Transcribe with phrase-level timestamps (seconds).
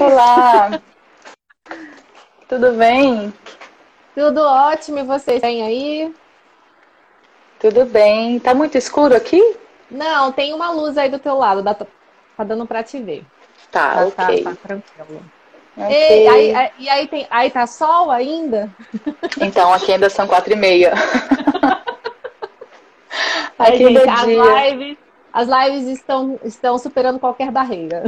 [0.00, 0.80] Olá!
[2.48, 3.32] Tudo bem?
[4.14, 6.14] Tudo ótimo, e vocês têm aí?
[7.60, 8.38] Tudo bem.
[8.40, 9.56] Tá muito escuro aqui?
[9.90, 13.24] Não, tem uma luz aí do teu lado, dá, tá dando pra te ver.
[13.70, 14.42] Tá, tá ok.
[14.42, 15.24] Tá, tá tranquilo.
[15.76, 16.24] Okay.
[16.24, 18.70] E, aí, e aí, tem, aí tá sol ainda?
[19.40, 20.92] Então, aqui ainda são quatro e meia.
[23.58, 24.98] aqui é, gente, as lives,
[25.34, 28.04] as lives estão, estão superando qualquer barreira.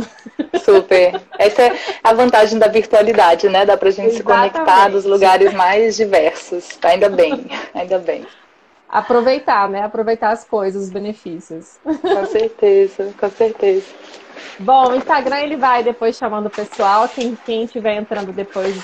[0.63, 1.21] Super.
[1.37, 3.67] Essa é a vantagem da virtualidade, né?
[3.67, 4.53] Dá pra gente Exatamente.
[4.53, 6.79] se conectar dos lugares mais diversos.
[6.85, 8.25] Ainda bem, ainda bem.
[8.89, 9.83] Aproveitar, né?
[9.83, 11.81] Aproveitar as coisas, os benefícios.
[11.83, 13.87] Com certeza, com certeza.
[14.61, 17.09] Bom, o Instagram ele vai depois chamando o pessoal.
[17.09, 18.79] Quem, quem estiver entrando depois,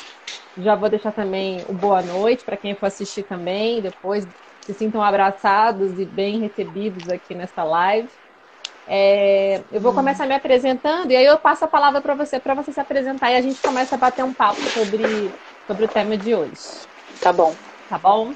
[0.58, 3.80] já vou deixar também o boa noite para quem for assistir também.
[3.80, 4.26] Depois
[4.62, 8.08] se sintam abraçados e bem recebidos aqui nessa live.
[8.86, 9.94] É, eu vou hum.
[9.94, 13.30] começar me apresentando e aí eu passo a palavra para você, para você se apresentar
[13.30, 15.04] e a gente começa a bater um papo sobre,
[15.66, 16.88] sobre o tema de hoje.
[17.20, 17.54] Tá bom.
[17.88, 18.34] Tá bom?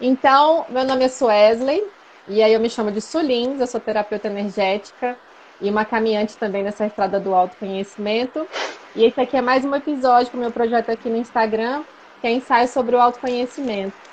[0.00, 1.82] Então, meu nome é Suesley
[2.26, 5.18] e aí eu me chamo de Sulins, eu sou terapeuta energética
[5.60, 8.48] e uma caminhante também nessa estrada do autoconhecimento.
[8.94, 11.84] E esse aqui é mais um episódio do meu projeto aqui no Instagram,
[12.20, 14.09] que é ensaio sobre o autoconhecimento.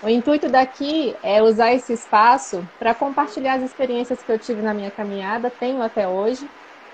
[0.00, 4.72] O intuito daqui é usar esse espaço para compartilhar as experiências que eu tive na
[4.72, 6.52] minha caminhada, tenho até hoje,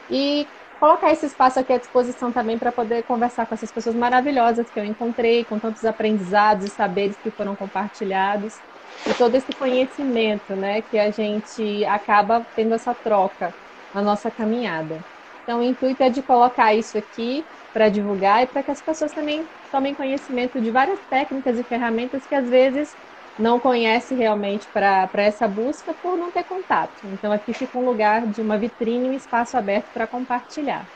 [0.09, 4.71] e colocar esse espaço aqui à disposição também para poder conversar com essas pessoas maravilhosas
[4.71, 8.63] que eu encontrei, com tantos aprendizados e saberes que foram compartilhados,
[9.07, 13.55] e todo esse conhecimento, né, que a gente acaba tendo essa troca
[13.93, 15.05] na nossa caminhada.
[15.45, 19.13] Então, o intuito é de colocar isso aqui para divulgar e para que as pessoas
[19.13, 22.97] também tomem conhecimento de várias técnicas e ferramentas que às vezes
[23.39, 27.07] não conhece realmente para essa busca por não ter contato.
[27.09, 30.91] Então, aqui fica um lugar de uma vitrine, um espaço aberto para compartilhar.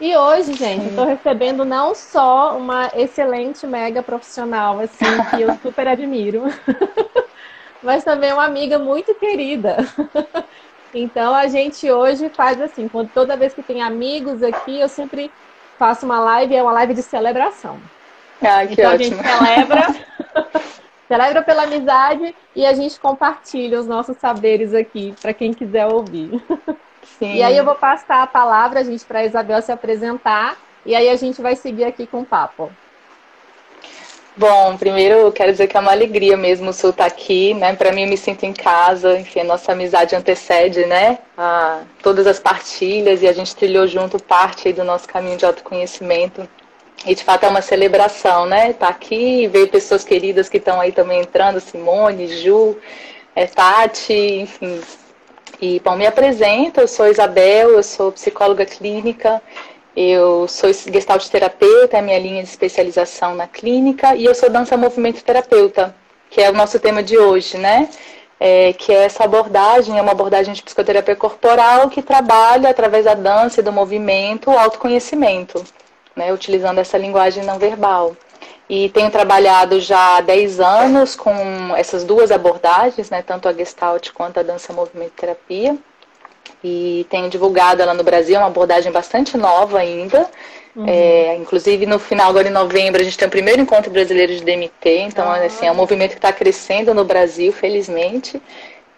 [0.00, 5.86] E hoje, gente, estou recebendo não só uma excelente mega profissional, assim, que eu super
[5.88, 6.44] admiro,
[7.82, 9.76] mas também uma amiga muito querida.
[10.94, 15.30] Então a gente hoje faz assim, quando toda vez que tem amigos aqui, eu sempre
[15.78, 17.78] faço uma live, é uma live de celebração.
[18.42, 19.20] Ah, que então ótimo.
[19.20, 19.86] a gente celebra,
[21.06, 26.42] celebra pela amizade e a gente compartilha os nossos saberes aqui para quem quiser ouvir.
[27.18, 27.34] Sim.
[27.34, 31.08] E aí eu vou passar a palavra, gente, para a Isabel se apresentar e aí
[31.08, 32.70] a gente vai seguir aqui com o papo.
[34.40, 37.76] Bom, primeiro eu quero dizer que é uma alegria mesmo o Sul estar aqui, né?
[37.76, 41.18] Para mim eu me sinto em casa, enfim, a nossa amizade antecede, né?
[41.36, 46.48] A, todas as partilhas e a gente trilhou junto parte do nosso caminho de autoconhecimento.
[47.04, 48.72] E de fato é uma celebração, né?
[48.72, 52.78] Tá aqui, veio pessoas queridas que estão aí também entrando, Simone, Ju,
[53.36, 54.80] é, Tati, enfim.
[55.60, 59.42] E, bom, me apresento, eu sou Isabel, eu sou psicóloga clínica,
[60.00, 64.48] eu sou gestalt terapeuta, é a minha linha de especialização na clínica, e eu sou
[64.48, 65.94] dança movimento terapeuta,
[66.30, 67.88] que é o nosso tema de hoje, né?
[68.38, 73.12] É, que é essa abordagem, é uma abordagem de psicoterapia corporal que trabalha através da
[73.12, 75.62] dança e do movimento o autoconhecimento,
[76.16, 76.32] né?
[76.32, 78.16] Utilizando essa linguagem não verbal.
[78.70, 81.34] E tenho trabalhado já há 10 anos com
[81.76, 83.20] essas duas abordagens, né?
[83.22, 85.76] Tanto a gestalt quanto a dança movimento terapia
[86.62, 90.28] e tenho divulgado ela no Brasil, é uma abordagem bastante nova ainda.
[90.74, 90.84] Uhum.
[90.86, 94.44] É, inclusive no final agora em novembro a gente tem o primeiro encontro brasileiro de
[94.44, 95.44] DMT, então ah.
[95.44, 98.40] assim, é um movimento que está crescendo no Brasil, felizmente.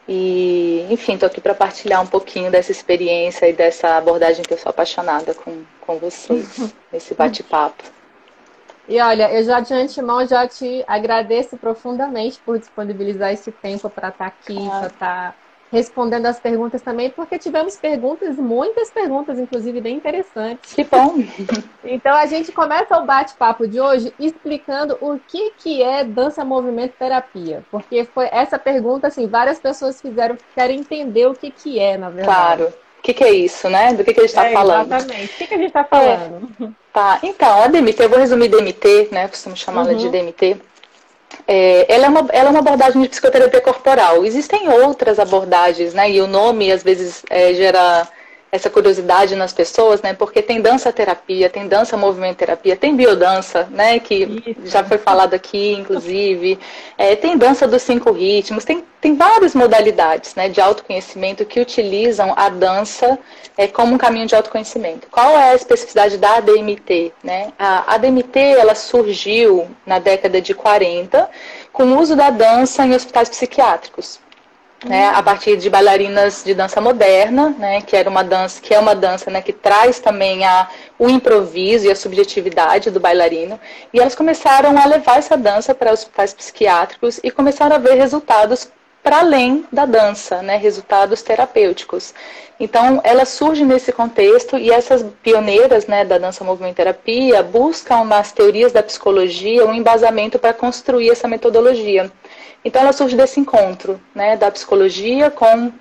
[0.07, 4.59] E, enfim, estou aqui para partilhar um pouquinho dessa experiência e dessa abordagem que eu
[4.59, 7.85] sou apaixonada com, com vocês, nesse bate-papo.
[8.89, 14.09] E olha, eu já de antemão já te agradeço profundamente por disponibilizar esse tempo para
[14.09, 14.79] estar tá aqui, ah.
[14.81, 15.35] para estar tá
[15.73, 20.75] respondendo as perguntas também, porque tivemos perguntas, muitas perguntas, inclusive, bem interessantes.
[20.75, 21.15] Que bom!
[21.85, 26.95] Então a gente começa o bate-papo de hoje explicando o que, que é dança movimento
[26.97, 27.65] terapia.
[27.73, 32.09] Porque foi essa pergunta, assim, várias pessoas fizeram, querem entender o que, que é, na
[32.09, 32.63] verdade.
[32.63, 32.73] Claro.
[32.99, 33.93] O que, que, é isso, né?
[33.93, 34.95] Do que, que a gente está é, falando?
[34.95, 35.35] Exatamente.
[35.35, 36.49] O que, que a gente está falando?
[36.61, 36.69] É.
[36.93, 39.27] Tá, então, a DMT, eu vou resumir DMT, né?
[39.27, 39.97] Costumo chamá-la uhum.
[39.97, 40.61] de DMT
[41.47, 44.25] é, ela, é uma, ela é uma abordagem de psicoterapia corporal.
[44.25, 46.11] Existem outras abordagens, né?
[46.11, 48.09] E o nome às vezes é, gera
[48.53, 50.13] essa curiosidade nas pessoas, né?
[50.13, 53.99] Porque tem dança terapia, tem dança movimento terapia, tem biodança, né?
[53.99, 54.71] Que Isso.
[54.71, 56.59] já foi falado aqui, inclusive.
[56.99, 60.51] É, tem dança dos cinco ritmos, tem, tem várias modalidades, né?
[60.51, 63.19] De autoconhecimento que utilizam a dança
[63.57, 65.09] é, como um caminho de autoconhecimento.
[65.11, 67.55] Qual é a especificidade da ADMT, né?
[67.59, 71.31] A ADMT ela surgiu na década de 40
[71.73, 74.21] com o uso da dança em hospitais psiquiátricos.
[74.85, 78.79] Né, a partir de bailarinas de dança moderna, né, que era uma dança que é
[78.79, 80.69] uma dança né, que traz também a,
[80.99, 83.59] o improviso e a subjetividade do bailarino,
[83.93, 88.71] e elas começaram a levar essa dança para hospitais psiquiátricos e começaram a ver resultados
[89.03, 92.15] para além da dança, né, resultados terapêuticos.
[92.61, 98.31] Então, ela surge nesse contexto e essas pioneiras né, da dança movimento terapia buscam nas
[98.31, 102.11] teorias da psicologia um embasamento para construir essa metodologia.
[102.65, 105.73] Então ela surge desse encontro, né, da psicologia com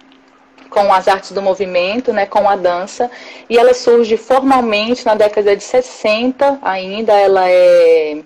[0.70, 3.12] com as artes do movimento, né, com a dança,
[3.50, 8.24] e ela surge formalmente na década de 60 ainda, ela é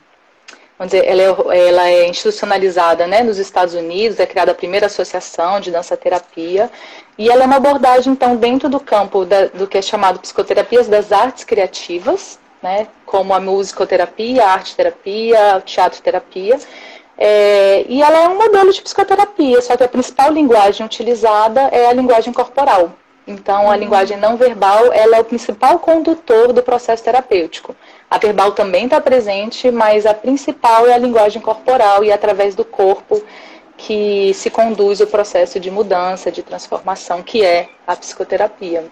[0.77, 4.85] vamos dizer, ela é, ela é institucionalizada né, nos Estados Unidos, é criada a primeira
[4.85, 6.69] associação de dança-terapia,
[7.17, 10.87] e ela é uma abordagem, então, dentro do campo da, do que é chamado psicoterapias
[10.87, 16.59] das artes criativas, né, como a musicoterapia, a arte-terapia, a teatro-terapia,
[17.17, 21.87] é, e ela é um modelo de psicoterapia, só que a principal linguagem utilizada é
[21.87, 22.91] a linguagem corporal.
[23.27, 23.79] Então, a uhum.
[23.79, 27.75] linguagem não verbal ela é o principal condutor do processo terapêutico.
[28.09, 32.53] A verbal também está presente, mas a principal é a linguagem corporal e é através
[32.53, 33.23] do corpo
[33.77, 38.85] que se conduz o processo de mudança, de transformação, que é a psicoterapia.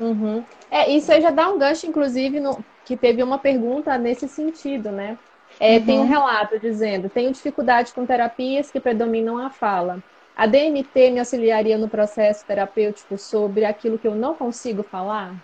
[0.00, 0.42] Uhum.
[0.70, 4.90] É, isso aí já dá um gancho, inclusive, no, que teve uma pergunta nesse sentido,
[4.90, 5.18] né?
[5.60, 5.84] É, uhum.
[5.84, 10.02] Tem um relato dizendo: tenho dificuldade com terapias que predominam a fala.
[10.36, 15.34] A DMT me auxiliaria no processo terapêutico sobre aquilo que eu não consigo falar?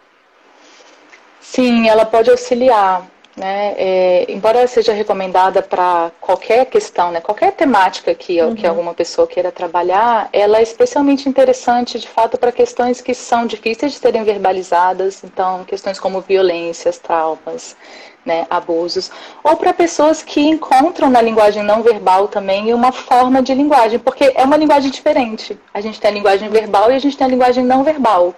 [1.40, 3.04] Sim, ela pode auxiliar.
[3.36, 3.74] Né?
[3.76, 7.20] É, embora seja recomendada para qualquer questão, né?
[7.20, 8.54] qualquer temática que, uhum.
[8.54, 13.44] que alguma pessoa queira trabalhar, ela é especialmente interessante, de fato, para questões que são
[13.44, 17.76] difíceis de serem verbalizadas, então, questões como violências, traumas,
[18.24, 19.10] né, abusos,
[19.42, 24.32] ou para pessoas que encontram na linguagem não verbal também uma forma de linguagem, porque
[24.34, 25.58] é uma linguagem diferente.
[25.72, 28.34] A gente tem a linguagem verbal e a gente tem a linguagem não verbal.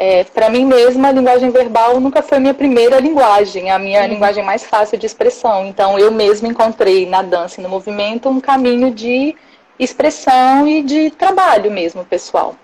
[0.00, 4.44] É, para mim mesma, a linguagem verbal nunca foi minha primeira linguagem, a minha linguagem
[4.44, 5.66] mais fácil de expressão.
[5.66, 9.34] Então, eu mesma encontrei na dança e no movimento um caminho de
[9.76, 12.54] expressão e de trabalho mesmo, pessoal.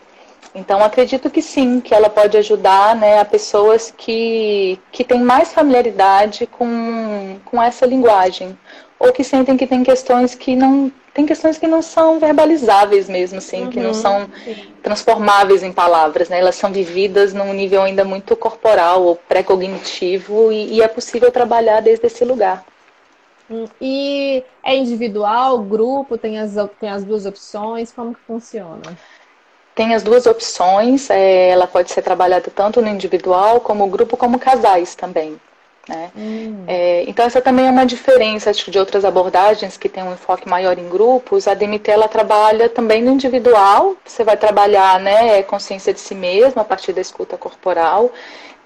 [0.55, 5.53] Então, acredito que sim, que ela pode ajudar né, a pessoas que, que têm mais
[5.53, 8.57] familiaridade com, com essa linguagem.
[8.99, 10.93] Ou que sentem que tem questões que não.
[11.13, 14.29] Tem questões que não são verbalizáveis mesmo, assim, uhum, que não uhum, são
[14.83, 16.41] transformáveis em palavras, né?
[16.41, 21.81] Elas são vividas num nível ainda muito corporal ou pré-cognitivo e, e é possível trabalhar
[21.81, 22.65] desde esse lugar.
[23.49, 28.99] Hum, e é individual, grupo, tem as, tem as duas opções, como que funciona?
[29.75, 34.39] Tem as duas opções, é, ela pode ser trabalhada tanto no individual, como grupo, como
[34.39, 35.41] casais também.
[35.89, 36.11] Né?
[36.17, 36.65] Hum.
[36.67, 40.49] É, então essa também é uma diferença acho, de outras abordagens que tem um enfoque
[40.49, 41.47] maior em grupos.
[41.47, 43.97] A DMT ela trabalha também no individual.
[44.05, 48.11] Você vai trabalhar né, consciência de si mesmo a partir da escuta corporal.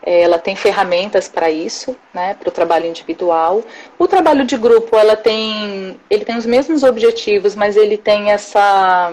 [0.01, 3.65] É, ela tem ferramentas para isso, né, para o trabalho individual.
[3.99, 9.13] O trabalho de grupo ela tem, ele tem os mesmos objetivos, mas ele tem essa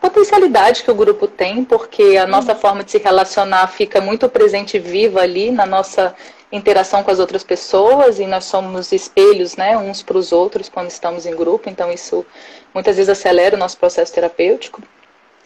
[0.00, 2.58] potencialidade que o grupo tem, porque a nossa uhum.
[2.58, 6.14] forma de se relacionar fica muito presente e viva ali na nossa
[6.50, 10.88] interação com as outras pessoas e nós somos espelhos, né, uns para os outros quando
[10.88, 12.24] estamos em grupo, então isso
[12.72, 14.82] muitas vezes acelera o nosso processo terapêutico.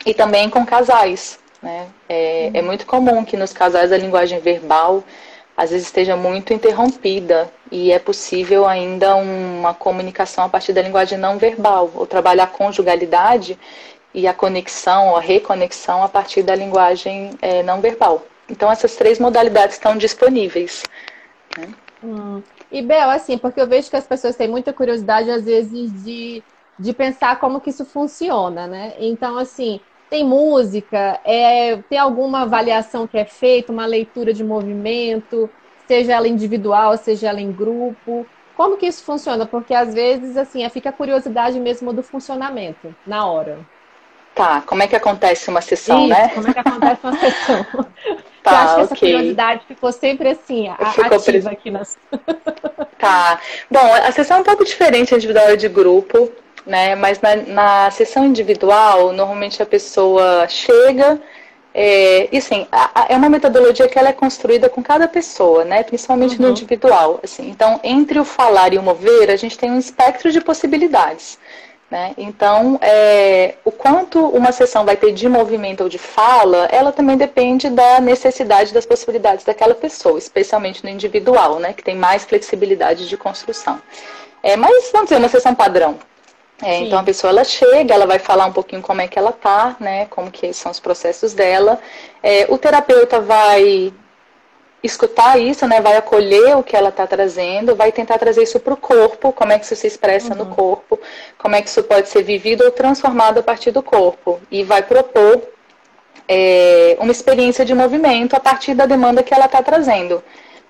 [0.06, 1.86] E também com casais, né?
[2.08, 2.58] É, uhum.
[2.58, 5.04] é muito comum que nos casais a linguagem verbal
[5.56, 11.18] às vezes esteja muito interrompida e é possível ainda uma comunicação a partir da linguagem
[11.18, 13.58] não verbal, ou trabalhar a conjugalidade
[14.14, 18.24] e a conexão, a reconexão a partir da linguagem é, não verbal.
[18.48, 20.82] Então essas três modalidades estão disponíveis.
[21.56, 21.68] Né?
[22.04, 22.42] Hum.
[22.70, 26.42] E Bel, assim, porque eu vejo que as pessoas têm muita curiosidade às vezes de,
[26.78, 28.94] de pensar como que isso funciona, né?
[28.98, 29.78] Então, assim,
[30.08, 35.48] tem música, é, tem alguma avaliação que é feita, uma leitura de movimento,
[35.86, 38.26] seja ela individual, seja ela em grupo.
[38.56, 39.46] Como que isso funciona?
[39.46, 43.58] Porque às vezes, assim, fica a curiosidade mesmo do funcionamento na hora.
[44.34, 46.28] Tá, como é que acontece uma sessão, Isso, né?
[46.28, 47.66] Como é que acontece uma sessão?
[48.42, 49.12] Tá, eu acho que essa okay.
[49.12, 51.46] curiosidade ficou sempre assim, ficou ativa pres...
[51.46, 51.96] aqui nas.
[52.98, 53.40] tá.
[53.70, 56.28] Bom, a sessão é um pouco diferente individual e de grupo,
[56.66, 56.96] né?
[56.96, 61.20] Mas na, na sessão individual, normalmente a pessoa chega.
[61.74, 65.64] É, e assim, a, a, é uma metodologia que ela é construída com cada pessoa,
[65.64, 65.84] né?
[65.84, 66.46] Principalmente uhum.
[66.46, 67.20] no individual.
[67.22, 67.48] Assim.
[67.48, 71.38] Então, entre o falar e o mover, a gente tem um espectro de possibilidades.
[71.92, 72.14] Né?
[72.16, 77.18] Então, é, o quanto uma sessão vai ter de movimento ou de fala, ela também
[77.18, 81.74] depende da necessidade das possibilidades daquela pessoa, especialmente no individual, né?
[81.74, 83.78] que tem mais flexibilidade de construção.
[84.42, 85.98] É, mas, vamos dizer, uma sessão padrão.
[86.62, 89.32] É, então a pessoa ela chega, ela vai falar um pouquinho como é que ela
[89.32, 90.06] tá, né?
[90.06, 91.78] Como que são os processos dela.
[92.22, 93.92] É, o terapeuta vai
[94.82, 95.80] escutar isso, né?
[95.80, 99.52] Vai acolher o que ela está trazendo, vai tentar trazer isso para o corpo, como
[99.52, 100.44] é que isso se expressa uhum.
[100.44, 100.98] no corpo,
[101.38, 104.40] como é que isso pode ser vivido ou transformado a partir do corpo.
[104.50, 105.42] E vai propor
[106.28, 110.22] é, uma experiência de movimento a partir da demanda que ela está trazendo.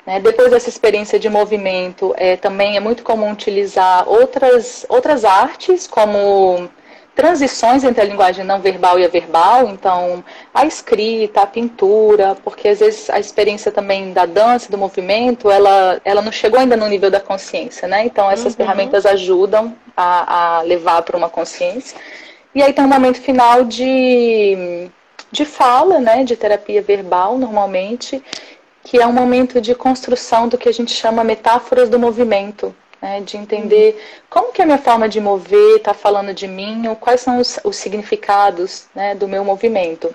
[0.07, 0.21] Né?
[0.21, 6.69] Depois dessa experiência de movimento, é, também é muito comum utilizar outras, outras artes, como
[7.15, 12.69] transições entre a linguagem não verbal e a verbal, então a escrita, a pintura, porque
[12.69, 16.89] às vezes a experiência também da dança, do movimento, ela, ela não chegou ainda no
[16.89, 18.05] nível da consciência, né?
[18.07, 18.57] Então essas uhum.
[18.57, 21.99] ferramentas ajudam a, a levar para uma consciência.
[22.55, 24.91] E aí tem um momento final de,
[25.31, 26.25] de fala, né?
[26.25, 28.23] De terapia verbal, normalmente,
[28.83, 33.21] que é um momento de construção do que a gente chama metáforas do movimento né,
[33.21, 37.21] de entender como que a minha forma de mover está falando de mim, ou quais
[37.21, 40.15] são os, os significados né, do meu movimento.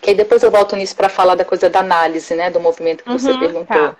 [0.00, 3.02] Que aí depois eu volto nisso para falar da coisa da análise, né, do movimento
[3.02, 3.88] que uhum, você perguntou.
[3.88, 3.96] Tá.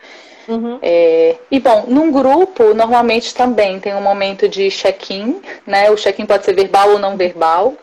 [0.47, 0.79] Uhum.
[0.83, 5.91] É, e bom, num grupo, normalmente também tem um momento de check-in, né?
[5.91, 7.75] O check-in pode ser verbal ou não verbal.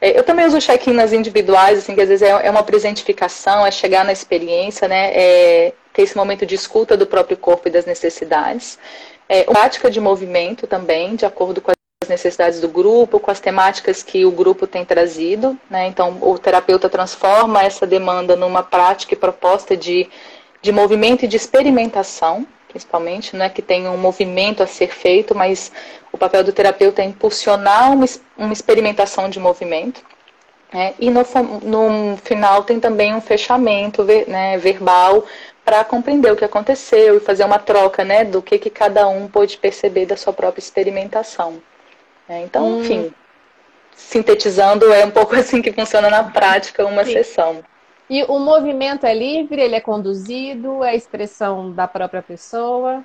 [0.00, 3.66] É, eu também uso check-in nas individuais, assim, que às vezes é, é uma presentificação,
[3.66, 5.12] é chegar na experiência, né?
[5.14, 8.78] É ter esse momento de escuta do próprio corpo e das necessidades.
[9.28, 14.02] É, prática de movimento também, de acordo com as necessidades do grupo, com as temáticas
[14.02, 15.58] que o grupo tem trazido.
[15.70, 15.86] Né?
[15.86, 20.08] Então, o terapeuta transforma essa demanda numa prática e proposta de,
[20.60, 25.72] de movimento e de experimentação, principalmente, é que tem um movimento a ser feito, mas
[26.12, 30.02] o papel do terapeuta é impulsionar uma, uma experimentação de movimento.
[30.72, 30.92] Né?
[30.98, 31.22] E no,
[31.62, 35.24] no final tem também um fechamento né, verbal
[35.64, 39.26] para compreender o que aconteceu e fazer uma troca, né, do que, que cada um
[39.26, 41.62] pôde perceber da sua própria experimentação.
[42.28, 42.80] É, então, hum.
[42.80, 43.14] enfim,
[43.94, 47.12] sintetizando, é um pouco assim que funciona na prática uma Sim.
[47.12, 47.64] sessão.
[48.08, 53.02] E o movimento é livre, ele é conduzido, é expressão da própria pessoa?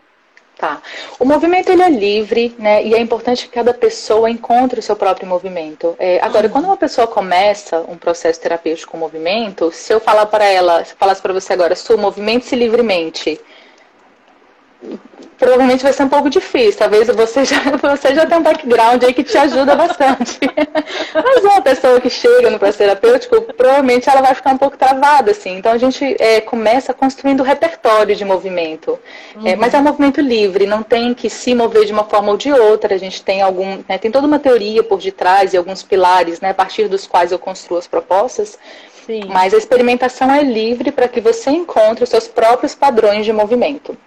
[0.59, 0.81] Tá.
[1.17, 2.83] O movimento ele é livre, né?
[2.83, 5.95] E é importante que cada pessoa encontre o seu próprio movimento.
[5.97, 6.51] É, agora, uhum.
[6.51, 10.91] quando uma pessoa começa um processo terapêutico com movimento, se eu falar para ela, se
[10.91, 13.39] eu falasse para você agora, sua movimente-se livremente,
[15.39, 16.79] provavelmente vai ser um pouco difícil.
[16.79, 20.39] Talvez você já, você já tem um background aí que te ajuda bastante.
[21.13, 25.31] Mas uma pessoa que chega no processo terapêutico, provavelmente ela vai ficar um pouco travada,
[25.31, 25.57] assim.
[25.57, 28.99] Então a gente é, começa construindo repertório de movimento.
[29.35, 29.47] Uhum.
[29.47, 32.37] É, mas é um movimento livre, não tem que se mover de uma forma ou
[32.37, 32.93] de outra.
[32.93, 33.79] A gente tem algum.
[33.87, 37.31] Né, tem toda uma teoria por detrás e alguns pilares, né, a partir dos quais
[37.31, 38.59] eu construo as propostas.
[39.05, 39.23] Sim.
[39.27, 43.97] Mas a experimentação é livre para que você encontre os seus próprios padrões de movimento.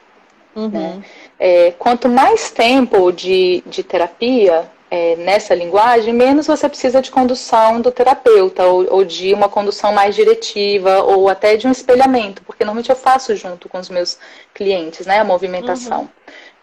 [0.54, 0.68] Uhum.
[0.68, 1.02] Né?
[1.38, 7.80] É, quanto mais tempo de, de terapia é, nessa linguagem, menos você precisa de condução
[7.80, 12.62] do terapeuta, ou, ou, de uma condução mais diretiva, ou até de um espelhamento, porque
[12.62, 14.18] normalmente eu faço junto com os meus
[14.52, 16.00] clientes, né, a movimentação.
[16.00, 16.08] Uhum.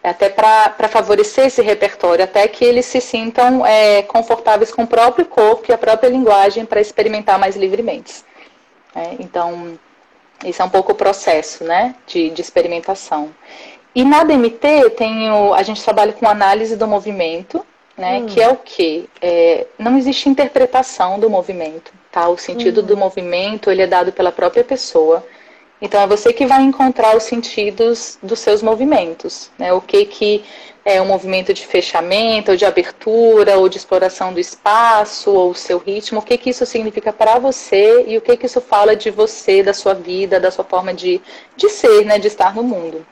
[0.02, 5.26] Até para favorecer esse repertório, até que eles se sintam é, confortáveis com o próprio
[5.26, 8.24] corpo e a própria linguagem para experimentar mais livremente.
[8.94, 9.76] É, então,
[10.44, 13.30] esse é um pouco o processo né, de, de experimentação.
[13.94, 17.64] E na DMT tem o, a gente trabalha com análise do movimento,
[17.96, 18.18] né?
[18.18, 18.26] Hum.
[18.26, 19.04] Que é o quê?
[19.20, 22.28] É, não existe interpretação do movimento, tá?
[22.28, 22.84] O sentido hum.
[22.84, 25.24] do movimento ele é dado pela própria pessoa.
[25.82, 29.72] Então é você que vai encontrar os sentidos dos seus movimentos, né?
[29.72, 30.44] O que que
[30.84, 35.54] é um movimento de fechamento, ou de abertura, ou de exploração do espaço, ou o
[35.54, 38.94] seu ritmo, o que que isso significa para você e o que que isso fala
[38.94, 41.20] de você, da sua vida, da sua forma de,
[41.56, 42.18] de ser, né?
[42.18, 43.04] De estar no mundo.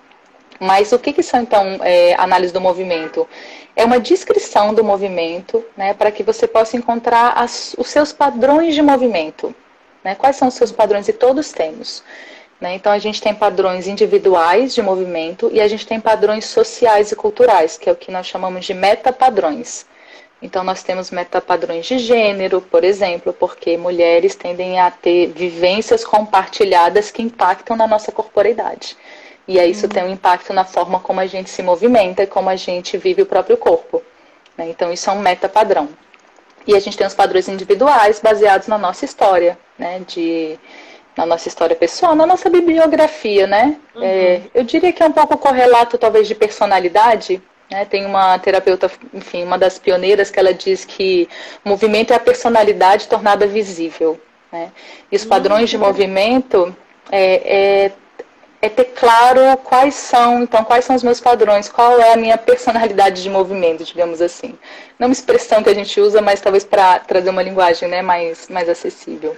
[0.61, 3.29] Mas o que, que são, então, é, análise do movimento?
[3.77, 8.75] É uma descrição do movimento, né, para que você possa encontrar as, os seus padrões
[8.75, 9.55] de movimento.
[10.03, 10.15] Né?
[10.15, 11.09] Quais são os seus padrões?
[11.09, 12.03] E todos temos.
[12.61, 12.75] Né?
[12.75, 17.17] Então, a gente tem padrões individuais de movimento e a gente tem padrões sociais e
[17.17, 19.87] culturais, que é o que nós chamamos de metapadrões.
[20.41, 27.11] Então, nós temos metapadrões de gênero, por exemplo, porque mulheres tendem a ter vivências compartilhadas
[27.11, 28.97] que impactam na nossa corporeidade.
[29.49, 29.91] E aí isso uhum.
[29.91, 33.23] tem um impacto na forma como a gente se movimenta e como a gente vive
[33.23, 34.03] o próprio corpo.
[34.57, 34.69] Né?
[34.69, 35.89] Então isso é um meta padrão.
[36.67, 40.03] E a gente tem os padrões individuais baseados na nossa história, né?
[40.07, 40.59] De,
[41.17, 43.79] na nossa história pessoal, na nossa bibliografia, né?
[43.95, 44.03] Uhum.
[44.03, 47.41] É, eu diria que é um pouco correlato talvez de personalidade.
[47.71, 47.87] Né?
[47.87, 51.27] Tem uma terapeuta, enfim, uma das pioneiras que ela diz que
[51.65, 54.21] movimento é a personalidade tornada visível.
[54.53, 54.71] Né?
[55.11, 55.67] E os padrões uhum.
[55.67, 56.77] de movimento
[57.11, 57.93] é, é
[58.61, 62.37] é ter claro quais são, então, quais são os meus padrões, qual é a minha
[62.37, 64.59] personalidade de movimento, digamos assim.
[64.99, 68.49] Não uma expressão que a gente usa, mas talvez para trazer uma linguagem né, mais,
[68.49, 69.37] mais acessível.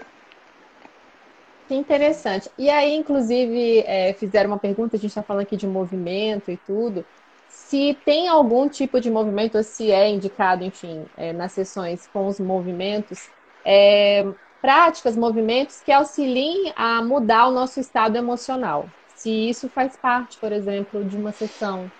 [1.68, 2.50] Interessante.
[2.58, 6.56] E aí, inclusive, é, fizeram uma pergunta, a gente está falando aqui de movimento e
[6.56, 7.04] tudo.
[7.48, 12.26] Se tem algum tipo de movimento, ou se é indicado, enfim, é, nas sessões com
[12.26, 13.28] os movimentos,
[13.64, 14.26] é,
[14.60, 18.88] práticas, movimentos que auxiliem a mudar o nosso estado emocional
[19.20, 21.90] se isso faz parte, por exemplo, de uma sessão.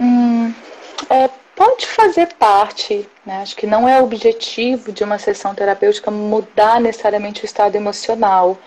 [0.00, 0.52] Hum,
[1.08, 3.40] é, pode fazer parte, né?
[3.40, 8.58] Acho que não é o objetivo de uma sessão terapêutica mudar necessariamente o estado emocional,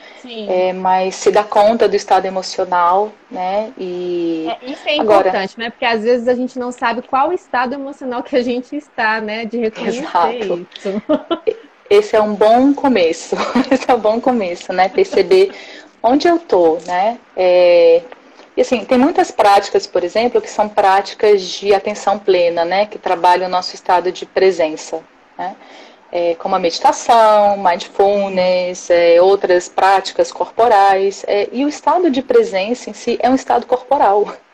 [0.48, 3.74] é, mas se dá conta do estado emocional, né?
[3.78, 5.70] E é, isso é Agora, importante, né?
[5.70, 9.44] Porque às vezes a gente não sabe qual estado emocional que a gente está, né?
[9.44, 10.66] De reconhecer Exato.
[10.74, 11.04] isso.
[11.90, 13.36] Esse é um bom começo.
[13.72, 14.88] Esse é um bom começo, né?
[14.88, 15.52] Perceber
[16.02, 17.18] onde eu estou, né?
[17.36, 18.02] É,
[18.56, 22.86] e assim, tem muitas práticas, por exemplo, que são práticas de atenção plena, né?
[22.86, 25.02] Que trabalham o nosso estado de presença,
[25.38, 25.56] né?
[26.12, 31.24] É, como a meditação, mindfulness, é, outras práticas corporais.
[31.28, 34.26] É, e o estado de presença em si é um estado corporal.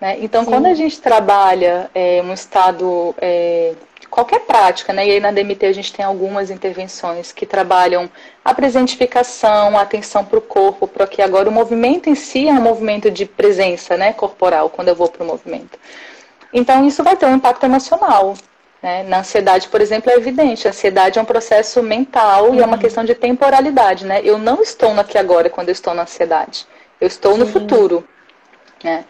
[0.00, 0.16] Né?
[0.20, 0.50] Então, Sim.
[0.50, 3.72] quando a gente trabalha é, um estado é,
[4.12, 5.08] qualquer prática, né?
[5.08, 8.10] E aí na DMT a gente tem algumas intervenções que trabalham
[8.44, 12.52] a presentificação, a atenção para o corpo, para que agora o movimento em si é
[12.52, 15.78] um movimento de presença, né, corporal, quando eu vou para o movimento.
[16.52, 18.34] Então isso vai ter um impacto emocional.
[18.82, 19.02] Né?
[19.04, 20.66] Na ansiedade, por exemplo, é evidente.
[20.66, 22.56] A ansiedade é um processo mental uhum.
[22.56, 22.82] e é uma uhum.
[22.82, 24.20] questão de temporalidade, né?
[24.22, 26.66] Eu não estou no aqui agora quando eu estou na ansiedade.
[27.00, 27.38] Eu estou Sim.
[27.38, 28.06] no futuro.
[28.84, 29.04] Né?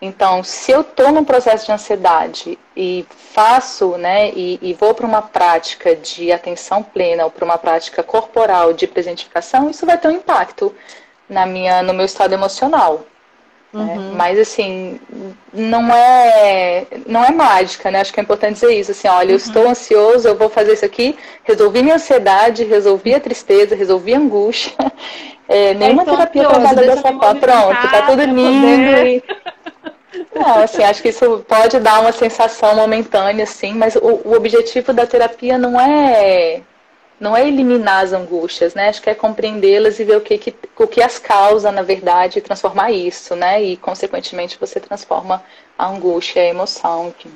[0.00, 5.06] Então, se eu estou num processo de ansiedade e faço, né, e, e vou para
[5.06, 10.08] uma prática de atenção plena ou para uma prática corporal de presentificação, isso vai ter
[10.08, 10.74] um impacto
[11.28, 13.06] na minha, no meu estado emocional.
[13.72, 13.82] Né?
[13.82, 14.10] Uhum.
[14.10, 14.14] Né?
[14.16, 15.00] Mas assim,
[15.52, 18.00] não é, não é mágica, né?
[18.00, 18.90] Acho que é importante dizer isso.
[18.90, 19.32] Assim, olha, uhum.
[19.32, 24.14] eu estou ansioso, eu vou fazer isso aqui, resolvi minha ansiedade, resolvi a tristeza, resolvi
[24.14, 24.72] a angústia.
[25.48, 27.34] É, nenhuma terapia trabalha dessa forma.
[27.36, 29.22] Pronto, tá tudo lindo.
[30.34, 34.92] Não, assim, acho que isso pode dar uma sensação momentânea, assim, mas o, o objetivo
[34.92, 36.62] da terapia não é
[37.18, 38.88] não é eliminar as angústias, né?
[38.88, 42.38] Acho que é compreendê-las e ver o que, que, o que as causa, na verdade,
[42.38, 43.62] e transformar isso, né?
[43.62, 45.42] E, consequentemente, você transforma
[45.78, 47.32] a angústia, a emoção, enfim.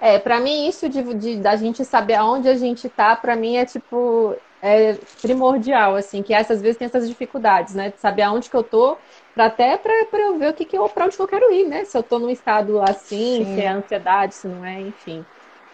[0.00, 3.58] É, para mim, isso de, de, da gente saber aonde a gente tá, para mim
[3.58, 7.90] é tipo, é primordial, assim, que essas vezes tem essas dificuldades, né?
[7.90, 8.96] De saber aonde que eu tô
[9.40, 11.84] para até para eu ver o que, que eu, para onde eu quero ir, né?
[11.84, 13.54] Se eu estou num estado assim, Sim.
[13.54, 15.24] se é ansiedade, se não é, enfim.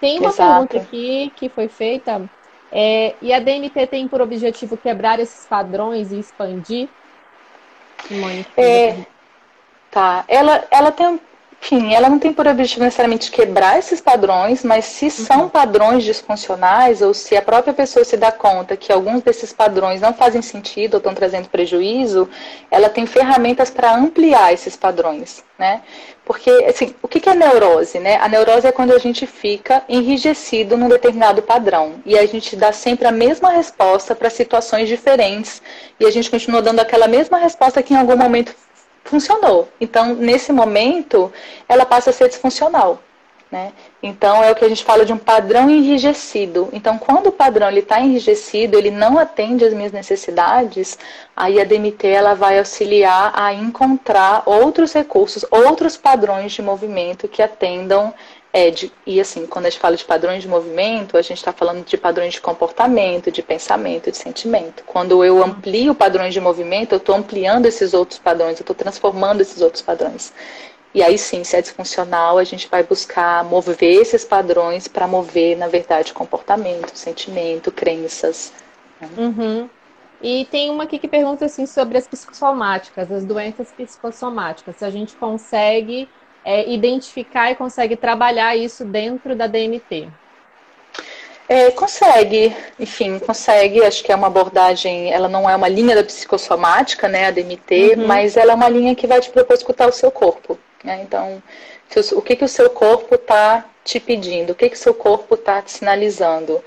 [0.01, 0.69] Tem uma Exato.
[0.69, 2.31] pergunta aqui que foi feita,
[2.71, 6.89] é, e a DMT tem por objetivo quebrar esses padrões e expandir?
[8.57, 9.05] É,
[9.91, 10.25] tá.
[10.29, 11.19] Ela, ela tem
[11.61, 15.49] enfim, ela não tem por objetivo necessariamente quebrar esses padrões, mas se são uhum.
[15.49, 20.15] padrões disfuncionais ou se a própria pessoa se dá conta que alguns desses padrões não
[20.15, 22.29] fazem sentido ou estão trazendo prejuízo,
[22.71, 25.83] ela tem ferramentas para ampliar esses padrões, né?
[26.25, 28.17] Porque, assim, o que é neurose, né?
[28.17, 32.73] A neurose é quando a gente fica enrijecido num determinado padrão e a gente dá
[32.73, 35.61] sempre a mesma resposta para situações diferentes
[35.99, 38.55] e a gente continua dando aquela mesma resposta que em algum momento
[39.09, 39.69] funcionou.
[39.81, 41.33] Então, nesse momento,
[41.69, 43.01] ela passa a ser disfuncional.
[43.51, 43.73] Né?
[44.03, 46.69] Então, é o que a gente fala de um padrão enrijecido.
[46.73, 50.99] Então, quando o padrão está enrijecido, ele não atende às minhas necessidades,
[51.35, 57.41] aí a DMT ela vai auxiliar a encontrar outros recursos, outros padrões de movimento que
[57.41, 58.13] atendam
[58.57, 61.53] é, de, e assim, quando a gente fala de padrões de movimento, a gente está
[61.53, 64.83] falando de padrões de comportamento, de pensamento, de sentimento.
[64.87, 69.43] Quando eu amplio padrões de movimento, eu estou ampliando esses outros padrões, eu estou transformando
[69.43, 70.33] esses outros padrões.
[70.95, 75.55] E aí sim, se é disfuncional, a gente vai buscar mover esses padrões para mover,
[75.59, 78.55] na verdade, comportamento, sentimento, crenças.
[78.99, 79.09] Né?
[79.19, 79.71] Uhum.
[80.23, 84.77] E tem uma aqui que pergunta assim sobre as psicossomáticas, as doenças psicossomáticas.
[84.77, 86.09] Se a gente consegue
[86.47, 90.09] é, identificar e consegue trabalhar isso dentro da DMT?
[91.49, 93.83] É, consegue, enfim, consegue.
[93.85, 97.97] Acho que é uma abordagem, ela não é uma linha da psicossomática, né, a DMT,
[97.97, 98.07] uhum.
[98.07, 100.57] mas ela é uma linha que vai te propor escutar o seu corpo.
[100.85, 101.01] Né?
[101.03, 101.43] Então,
[102.13, 105.35] o que, que o seu corpo está te pedindo, o que, que o seu corpo
[105.35, 106.63] está te sinalizando.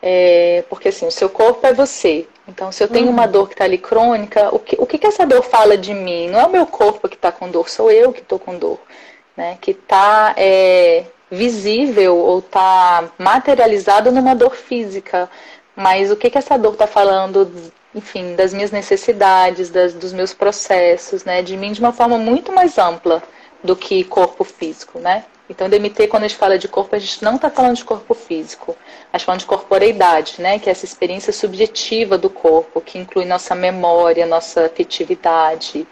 [0.00, 2.26] É, porque assim, o seu corpo é você.
[2.46, 3.12] Então, se eu tenho uhum.
[3.12, 5.92] uma dor que está ali crônica, o que, o que, que essa dor fala de
[5.92, 6.28] mim?
[6.28, 8.78] Não é o meu corpo que está com dor, sou eu que estou com dor
[9.38, 15.30] né, que está é, visível ou está materializado numa dor física.
[15.76, 17.48] Mas o que, que essa dor está falando
[17.94, 22.52] enfim, das minhas necessidades, das, dos meus processos, né, de mim de uma forma muito
[22.52, 23.22] mais ampla
[23.62, 25.24] do que corpo físico, né?
[25.48, 28.14] Então, DMT, quando a gente fala de corpo, a gente não está falando de corpo
[28.14, 28.72] físico.
[29.10, 30.58] A gente está falando de corporeidade, né?
[30.58, 35.86] Que é essa experiência subjetiva do corpo, que inclui nossa memória, nossa afetividade.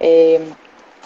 [0.00, 0.40] É...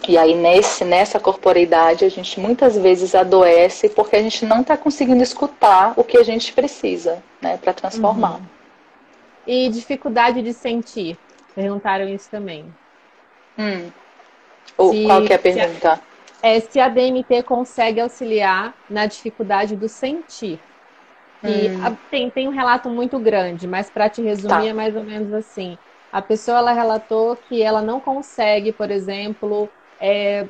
[0.08, 4.76] E aí, nesse, nessa corporeidade, a gente muitas vezes adoece porque a gente não está
[4.76, 7.58] conseguindo escutar o que a gente precisa, né?
[7.58, 8.36] Para transformar.
[8.36, 8.42] Uhum.
[9.46, 11.18] E dificuldade de sentir?
[11.54, 12.64] Perguntaram isso também.
[13.58, 13.90] Hum.
[14.90, 16.00] Se, qual que é a pergunta?
[16.42, 20.58] é se a DMT consegue auxiliar na dificuldade do sentir.
[21.42, 21.86] E hum.
[21.86, 24.66] a, tem, tem um relato muito grande, mas para te resumir tá.
[24.66, 25.76] é mais ou menos assim.
[26.12, 29.68] A pessoa ela relatou que ela não consegue, por exemplo,
[30.00, 30.46] é,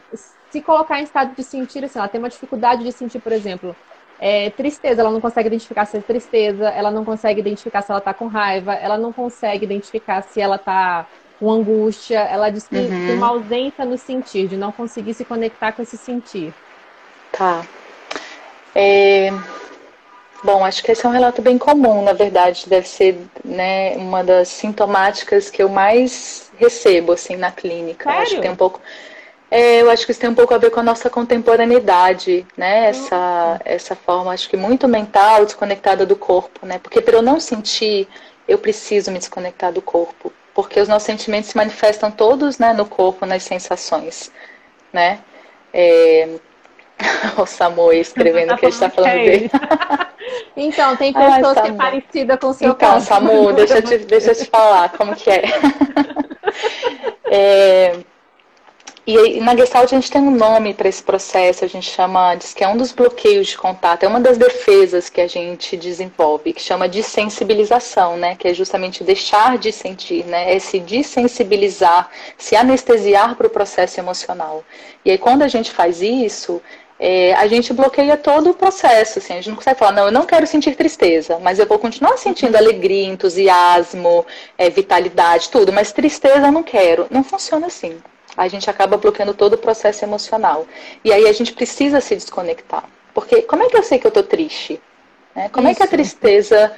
[0.51, 3.75] se colocar em estado de sentir, assim, ela tem uma dificuldade de sentir, por exemplo,
[4.21, 7.99] é, tristeza, ela não consegue identificar se é tristeza, ela não consegue identificar se ela
[7.99, 11.07] está com raiva, ela não consegue identificar se ela está
[11.39, 12.19] com angústia.
[12.19, 13.07] Ela diz que uhum.
[13.07, 16.53] tem uma ausência no sentir, de não conseguir se conectar com esse sentir.
[17.33, 17.65] Tá.
[18.75, 19.31] É...
[20.45, 24.25] Bom, acho que esse é um relato bem comum, na verdade, deve ser né, uma
[24.25, 28.05] das sintomáticas que eu mais recebo assim na clínica.
[28.05, 28.23] Sério?
[28.23, 28.81] Acho que tem um pouco.
[29.51, 32.89] É, eu acho que isso tem um pouco a ver com a nossa contemporaneidade, né?
[32.89, 36.79] Essa, essa forma, acho que muito mental, desconectada do corpo, né?
[36.79, 38.07] Porque para eu não sentir,
[38.47, 42.85] eu preciso me desconectar do corpo porque os nossos sentimentos se manifestam todos né, no
[42.85, 44.31] corpo, nas sensações,
[44.93, 45.21] né?
[45.73, 46.29] É...
[47.39, 49.51] o Samu escrevendo que a gente está falando dele.
[50.55, 53.07] então, tem pessoas Ai, que é parecida com o seu Então, caso.
[53.07, 55.45] Samu, deixa eu, te, deixa eu te falar como que é.
[57.31, 57.97] é
[59.17, 62.53] e na Gestalt a gente tem um nome para esse processo, a gente chama, diz
[62.53, 66.53] que é um dos bloqueios de contato, é uma das defesas que a gente desenvolve,
[66.53, 68.37] que chama de sensibilização, né?
[68.37, 70.55] Que é justamente deixar de sentir, né?
[70.55, 74.63] É se desensibilizar, se anestesiar para o processo emocional.
[75.05, 76.61] E aí quando a gente faz isso,
[76.99, 79.19] é, a gente bloqueia todo o processo.
[79.19, 81.79] Assim, a gente não consegue falar, não, eu não quero sentir tristeza, mas eu vou
[81.79, 84.27] continuar sentindo alegria, entusiasmo,
[84.59, 87.07] é, vitalidade, tudo, mas tristeza eu não quero.
[87.11, 87.99] Não funciona assim
[88.37, 90.67] a gente acaba bloqueando todo o processo emocional.
[91.05, 92.85] E aí a gente precisa se desconectar.
[93.15, 94.81] Porque como é que eu sei que eu estou triste?
[95.35, 95.49] Né?
[95.51, 95.77] Como Isso.
[95.77, 96.73] é que a tristeza.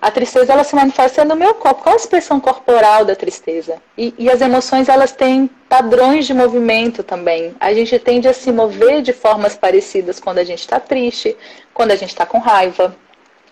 [0.00, 1.82] A tristeza ela se manifesta no meu corpo.
[1.82, 3.82] Qual a expressão corporal da tristeza?
[3.96, 7.56] E, e as emoções elas têm padrões de movimento também.
[7.58, 11.36] A gente tende a se mover de formas parecidas quando a gente está triste,
[11.74, 12.94] quando a gente está com raiva.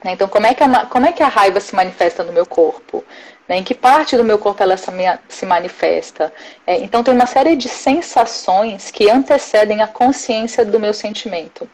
[0.04, 0.12] Né?
[0.12, 3.04] Então, como é, que a, como é que a raiva se manifesta no meu corpo?
[3.48, 3.58] Né?
[3.58, 6.32] Em que parte do meu corpo ela se manifesta?
[6.66, 11.68] É, então, tem uma série de sensações que antecedem a consciência do meu sentimento.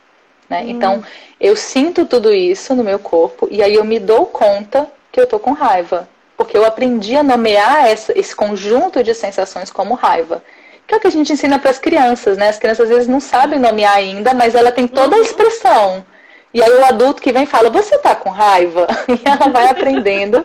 [0.48, 0.62] Né?
[0.62, 0.68] Hum.
[0.68, 1.04] Então,
[1.40, 5.24] eu sinto tudo isso no meu corpo e aí eu me dou conta que eu
[5.24, 6.08] estou com raiva.
[6.36, 10.42] Porque eu aprendi a nomear essa, esse conjunto de sensações como raiva.
[10.86, 12.48] Que é o que a gente ensina para as crianças, né?
[12.48, 15.24] As crianças às vezes não sabem nomear ainda, mas ela tem toda a uhum.
[15.24, 16.04] expressão.
[16.52, 18.86] E aí o adulto que vem fala, você está com raiva?
[19.08, 20.44] E ela vai aprendendo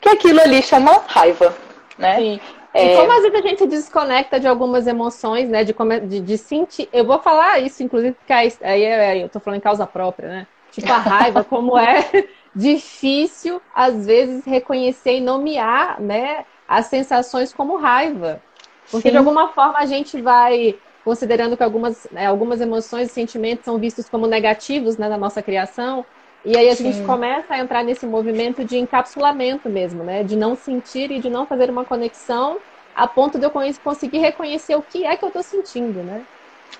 [0.00, 1.54] que aquilo ali chama raiva,
[1.98, 2.16] né?
[2.16, 2.40] Sim.
[2.72, 2.92] É...
[2.92, 5.64] E como às vezes a gente se desconecta de algumas emoções, né?
[5.64, 5.74] De,
[6.06, 6.88] de, de sentir.
[6.92, 10.46] Eu vou falar isso, inclusive, porque aí, aí eu tô falando em causa própria, né?
[10.70, 16.44] Tipo, a raiva, como é difícil, às vezes, reconhecer e nomear, né?
[16.68, 18.42] As sensações como raiva.
[18.90, 19.12] Porque Sim.
[19.12, 23.78] de alguma forma a gente vai considerando que algumas, né, algumas emoções e sentimentos são
[23.78, 26.04] vistos como negativos né, na nossa criação,
[26.46, 26.92] e aí a Sim.
[26.92, 30.22] gente começa a entrar nesse movimento de encapsulamento mesmo, né?
[30.22, 32.58] De não sentir e de não fazer uma conexão
[32.94, 36.22] a ponto de eu conseguir reconhecer o que é que eu estou sentindo, né?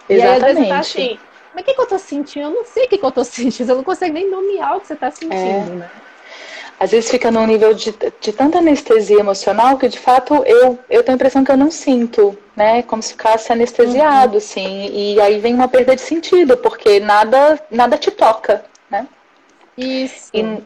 [0.09, 0.11] Exatamente.
[0.11, 1.19] E aí, às vezes, tá assim,
[1.53, 2.47] mas o que, que eu estou sentindo?
[2.47, 3.67] Eu não sei o que, que eu estou sentindo.
[3.67, 5.77] Você não consegue nem nomear o que você está sentindo, é.
[5.77, 5.91] né?
[6.79, 11.03] Às vezes fica num nível de, de tanta anestesia emocional que, de fato, eu, eu
[11.03, 12.83] tenho a impressão que eu não sinto, né?
[12.83, 14.39] Como se ficasse anestesiado, uhum.
[14.39, 14.91] assim.
[14.93, 19.09] E aí vem uma perda de sentido, porque nada, nada te toca, né?
[19.77, 20.31] Isso.
[20.33, 20.63] E,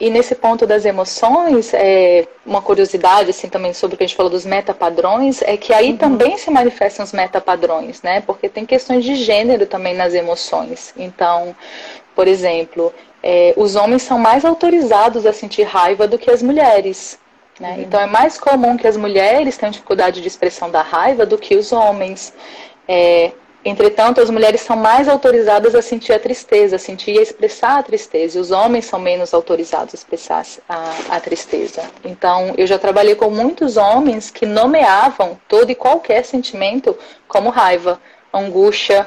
[0.00, 4.16] e nesse ponto das emoções, é, uma curiosidade assim também sobre o que a gente
[4.16, 5.96] falou dos metapadrões, é que aí uhum.
[5.96, 8.20] também se manifestam os metapadrões, né?
[8.20, 10.92] Porque tem questões de gênero também nas emoções.
[10.96, 11.54] Então,
[12.14, 17.18] por exemplo, é, os homens são mais autorizados a sentir raiva do que as mulheres.
[17.60, 17.74] Né?
[17.74, 17.82] Uhum.
[17.82, 21.54] Então é mais comum que as mulheres tenham dificuldade de expressão da raiva do que
[21.54, 22.32] os homens.
[22.88, 23.30] É,
[23.64, 27.78] Entretanto, as mulheres são mais autorizadas a sentir a tristeza, a sentir e a expressar
[27.78, 31.82] a tristeza, e os homens são menos autorizados a expressar a, a, tristeza.
[32.04, 36.98] Então, eu já trabalhei com muitos homens que nomeavam todo e qualquer sentimento
[37.28, 38.00] como raiva,
[38.34, 39.06] angústia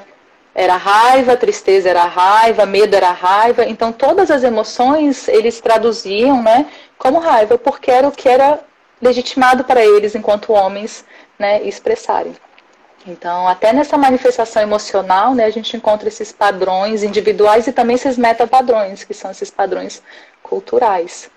[0.53, 3.65] era raiva, tristeza era raiva, medo era raiva.
[3.65, 8.61] Então, todas as emoções eles traduziam, né, como raiva, porque era o que era
[9.01, 11.03] legitimado para eles, enquanto homens,
[11.37, 12.33] né, expressarem.
[13.07, 18.17] Então, até nessa manifestação emocional, né, a gente encontra esses padrões individuais e também esses
[18.17, 20.01] metapadrões, que são esses padrões
[20.41, 21.29] culturais.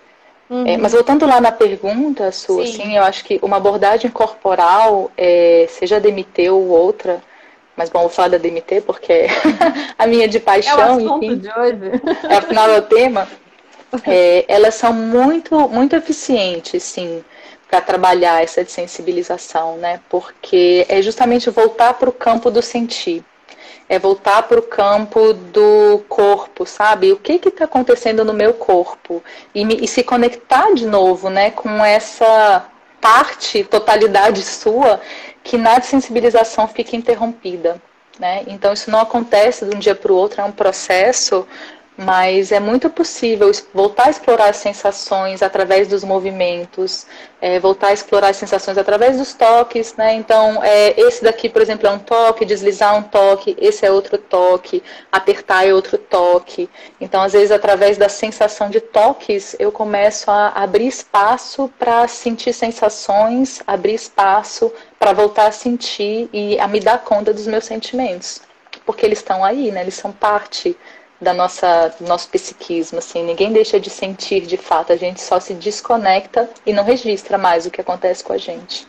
[0.49, 0.67] Uhum.
[0.67, 5.67] É, mas voltando lá na pergunta, Su, assim, eu acho que uma abordagem corporal, é,
[5.69, 7.23] seja DMT ou outra,
[7.77, 9.29] mas bom, vou falar da DMT porque é
[9.99, 11.37] a minha de paixão, é o enfim.
[11.37, 12.01] De hoje.
[12.31, 13.29] É, afinal é o tema.
[14.07, 17.25] É, elas são muito, muito eficientes, sim
[17.69, 20.01] para trabalhar essa sensibilização, né?
[20.09, 23.23] Porque é justamente voltar para o campo do sentir,
[23.89, 27.13] é voltar para o campo do corpo, sabe?
[27.13, 29.23] O que está acontecendo no meu corpo
[29.55, 31.51] e, me, e se conectar de novo, né?
[31.51, 32.67] Com essa
[33.01, 35.01] parte, totalidade sua,
[35.45, 37.81] que na sensibilização fica interrompida.
[38.19, 38.43] Né?
[38.49, 41.47] Então, isso não acontece de um dia para o outro, é um processo
[41.99, 47.05] mas é muito possível voltar a explorar as sensações através dos movimentos,
[47.41, 50.15] é, voltar a explorar as sensações através dos toques, né?
[50.15, 54.17] Então, é, esse daqui, por exemplo, é um toque, deslizar um toque, esse é outro
[54.17, 54.81] toque,
[55.11, 56.71] apertar é outro toque.
[57.01, 62.53] Então, às vezes, através da sensação de toques, eu começo a abrir espaço para sentir
[62.53, 68.41] sensações, abrir espaço para voltar a sentir e a me dar conta dos meus sentimentos,
[68.87, 69.81] porque eles estão aí, né?
[69.81, 70.77] Eles são parte
[71.21, 75.55] da nossa nosso psiquismo, assim, ninguém deixa de sentir de fato, a gente só se
[75.55, 78.87] desconecta e não registra mais o que acontece com a gente.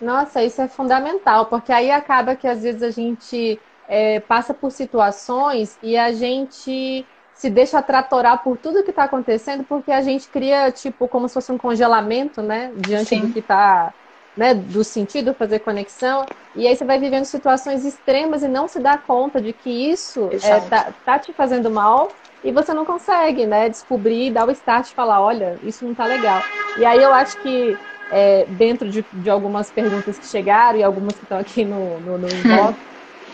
[0.00, 4.70] Nossa, isso é fundamental, porque aí acaba que às vezes a gente é, passa por
[4.70, 10.28] situações e a gente se deixa tratorar por tudo que está acontecendo, porque a gente
[10.28, 12.70] cria, tipo, como se fosse um congelamento, né?
[12.76, 13.20] Diante Sim.
[13.20, 13.94] do que está
[14.36, 18.80] né, do sentido, fazer conexão, e aí você vai vivendo situações extremas e não se
[18.80, 22.10] dá conta de que isso é, tá, tá, te fazendo mal
[22.42, 26.06] e você não consegue, né, descobrir, dar o start e falar, olha, isso não tá
[26.06, 26.42] legal.
[26.78, 27.76] E aí eu acho que
[28.10, 32.18] é, dentro de, de, algumas perguntas que chegaram e algumas que estão aqui no, no,
[32.18, 32.76] no inbox,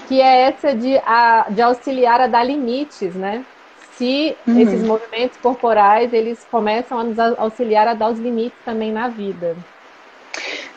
[0.08, 3.44] que é essa de, a, de auxiliar a dar limites, né?
[3.92, 4.60] Se uhum.
[4.60, 9.56] esses movimentos corporais, eles começam a nos auxiliar a dar os limites também na vida.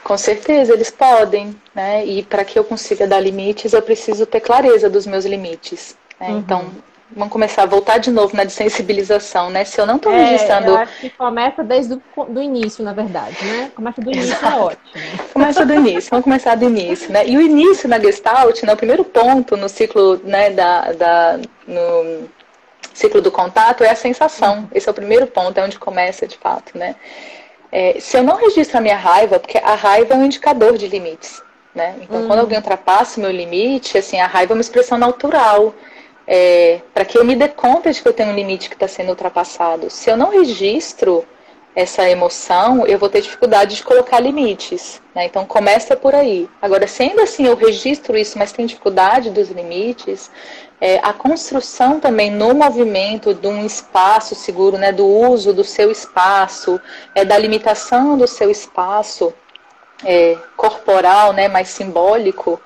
[0.10, 2.04] Com certeza, eles podem, né?
[2.04, 5.96] E para que eu consiga dar limites, eu preciso ter clareza dos meus limites.
[6.20, 6.30] Né?
[6.30, 6.40] Uhum.
[6.40, 6.66] Então,
[7.16, 9.64] vamos começar a voltar de novo na desensibilização, né?
[9.64, 10.70] Se eu não estou é, registrando.
[10.70, 13.72] Eu acho que começa desde o do início, na verdade, né?
[13.76, 14.48] Começa do início, é Exato.
[14.58, 15.30] é ótimo.
[15.32, 17.28] Começa do início, vamos começar do início, né?
[17.28, 22.28] E o início na Gestalt, né, o primeiro ponto no ciclo, né, da, da, no
[22.96, 24.56] ciclo do contato é a sensação.
[24.56, 24.68] Uhum.
[24.74, 26.96] Esse é o primeiro ponto, é onde começa de fato, né?
[27.72, 30.88] É, se eu não registro a minha raiva, porque a raiva é um indicador de
[30.88, 31.42] limites,
[31.74, 31.96] né?
[32.02, 32.28] Então, uhum.
[32.28, 35.74] quando alguém ultrapassa o meu limite, assim, a raiva é uma expressão natural,
[36.26, 38.88] é, para que eu me dê conta de que eu tenho um limite que está
[38.88, 39.90] sendo ultrapassado.
[39.90, 41.26] Se eu não registro
[41.76, 45.02] essa emoção, eu vou ter dificuldade de colocar limites.
[45.16, 45.26] Né?
[45.26, 46.50] Então começa por aí.
[46.62, 50.30] Agora, se ainda assim eu registro isso, mas tenho dificuldade dos limites,
[50.82, 55.92] é, a construção também no movimento de um espaço seguro, né, do uso do seu
[55.92, 56.80] espaço,
[57.14, 59.34] é, da limitação do seu espaço
[60.06, 62.62] é, corporal, né, mais simbólico,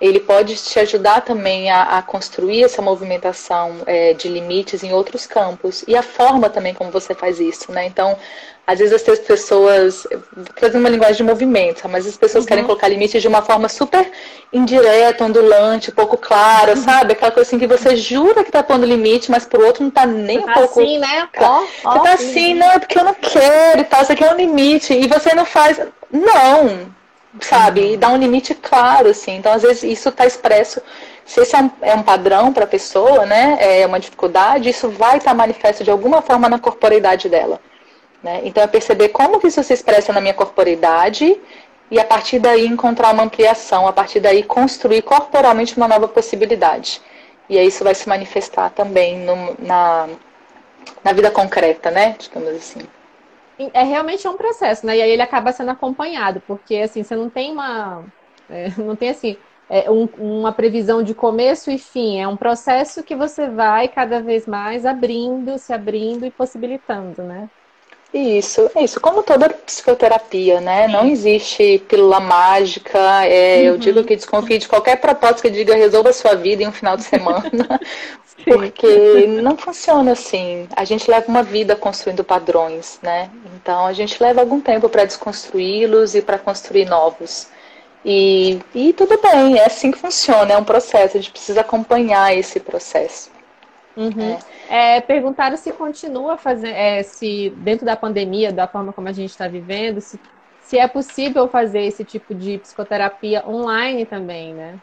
[0.00, 5.26] ele pode te ajudar também a, a construir essa movimentação é, de limites em outros
[5.26, 7.86] campos e a forma também como você faz isso, né?
[7.86, 8.16] Então,
[8.64, 10.06] às vezes as pessoas,
[10.54, 12.48] trazendo uma linguagem de movimento, mas as pessoas uhum.
[12.48, 14.08] querem colocar limites de uma forma super
[14.52, 16.82] indireta, ondulante, pouco clara, uhum.
[16.84, 17.14] sabe?
[17.14, 20.04] Aquela coisa assim que você jura que tá pondo limite, mas pro outro não tá
[20.04, 20.80] nem um tá pouco.
[20.80, 21.28] assim, né?
[21.38, 24.22] Ó, ó, você tá assim, não, é porque eu não quero e tal, isso aqui
[24.22, 24.92] é um limite.
[24.92, 25.80] E você não faz.
[26.12, 26.92] Não,
[27.40, 27.80] sabe?
[27.80, 27.92] Uhum.
[27.94, 29.36] E dá um limite claro, assim.
[29.36, 30.80] Então, às vezes, isso tá expresso
[31.28, 34.88] se esse é um, é um padrão para a pessoa, né, é uma dificuldade, isso
[34.88, 37.60] vai estar tá manifesto de alguma forma na corporeidade dela.
[38.22, 38.40] Né?
[38.44, 41.38] Então, é perceber como que isso se expressa na minha corporeidade
[41.90, 47.02] e a partir daí encontrar uma ampliação, a partir daí construir corporalmente uma nova possibilidade.
[47.46, 50.08] E aí isso vai se manifestar também no, na,
[51.04, 52.16] na vida concreta, né?
[52.18, 52.80] Digamos assim.
[53.74, 54.96] É realmente um processo, né?
[54.98, 58.12] E aí ele acaba sendo acompanhado, porque assim, você não tem uma.
[58.48, 59.42] É, não tem assim.
[59.68, 62.18] É um, uma previsão de começo e fim.
[62.20, 67.50] É um processo que você vai cada vez mais abrindo, se abrindo e possibilitando, né?
[68.12, 69.00] Isso, é isso.
[69.00, 70.86] Como toda psicoterapia, né?
[70.86, 70.92] Sim.
[70.92, 72.98] Não existe pílula mágica.
[73.26, 73.64] É, uhum.
[73.66, 76.72] Eu digo que desconfie de qualquer propósito que diga resolva a sua vida em um
[76.72, 77.80] final de semana.
[78.44, 80.66] porque não funciona assim.
[80.74, 83.30] A gente leva uma vida construindo padrões, né?
[83.54, 87.48] Então a gente leva algum tempo para desconstruí-los e para construir novos.
[88.04, 92.34] E, e tudo bem, é assim que funciona, é um processo, a gente precisa acompanhar
[92.34, 93.30] esse processo.
[93.98, 94.38] Uhum.
[94.70, 94.96] É.
[94.96, 99.30] É, perguntaram se continua fazendo, é, se dentro da pandemia, da forma como a gente
[99.30, 100.20] está vivendo, se,
[100.62, 104.78] se é possível fazer esse tipo de psicoterapia online também, né?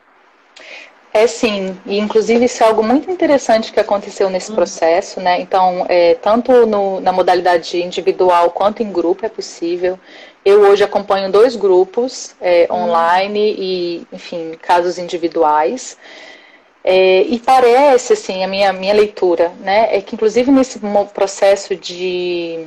[1.13, 4.57] É sim, e inclusive isso é algo muito interessante que aconteceu nesse uhum.
[4.57, 5.39] processo, né?
[5.39, 9.97] Então, é, tanto no, na modalidade individual quanto em grupo é possível.
[10.43, 12.89] Eu hoje acompanho dois grupos é, uhum.
[12.89, 15.97] online e, enfim, casos individuais.
[16.87, 20.79] É, e parece, assim, a minha, minha leitura, né, é que inclusive nesse
[21.15, 22.63] processo de,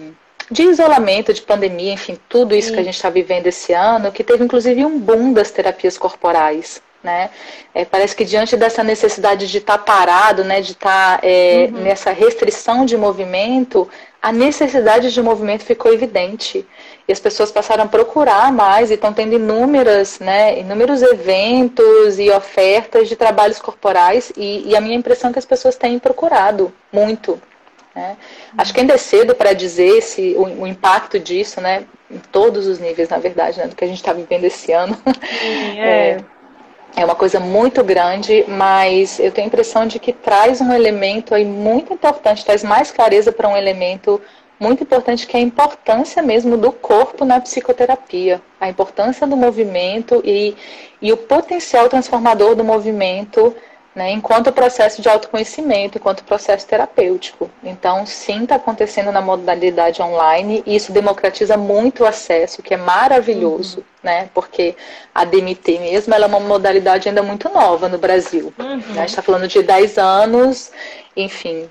[0.50, 2.74] de isolamento, de pandemia, enfim, tudo isso Sim.
[2.74, 6.82] que a gente está vivendo esse ano, que teve inclusive um boom das terapias corporais.
[7.02, 7.30] Né?
[7.72, 11.68] É, parece que diante dessa necessidade de estar tá parado, né, de estar tá, é,
[11.70, 11.82] uhum.
[11.82, 13.88] nessa restrição de movimento,
[14.20, 16.66] a necessidade de movimento ficou evidente.
[17.06, 22.28] E as pessoas passaram a procurar mais e estão tendo inúmeras, né, inúmeros eventos e
[22.30, 24.32] ofertas de trabalhos corporais.
[24.36, 27.40] E, e a minha impressão é que as pessoas têm procurado muito.
[27.94, 28.16] Né?
[28.52, 28.54] Uhum.
[28.58, 32.66] Acho que ainda é cedo para dizer se, o, o, impacto disso, né, em todos
[32.66, 35.00] os níveis, na verdade, né, do que a gente está vivendo esse ano.
[35.40, 36.10] Sim, é.
[36.10, 36.37] é
[36.96, 41.34] é uma coisa muito grande, mas eu tenho a impressão de que traz um elemento
[41.34, 44.20] aí muito importante, traz mais clareza para um elemento
[44.60, 50.20] muito importante que é a importância mesmo do corpo na psicoterapia, a importância do movimento
[50.24, 50.56] e,
[51.00, 53.54] e o potencial transformador do movimento
[53.98, 57.50] né, enquanto processo de autoconhecimento, enquanto processo terapêutico.
[57.64, 62.76] Então, sim, está acontecendo na modalidade online e isso democratiza muito o acesso, que é
[62.76, 63.84] maravilhoso, uhum.
[64.04, 64.30] né?
[64.32, 64.76] Porque
[65.12, 68.54] a DMT mesmo ela é uma modalidade ainda muito nova no Brasil.
[68.56, 68.76] Uhum.
[68.76, 70.70] Né, a gente está falando de 10 anos,
[71.16, 71.68] enfim,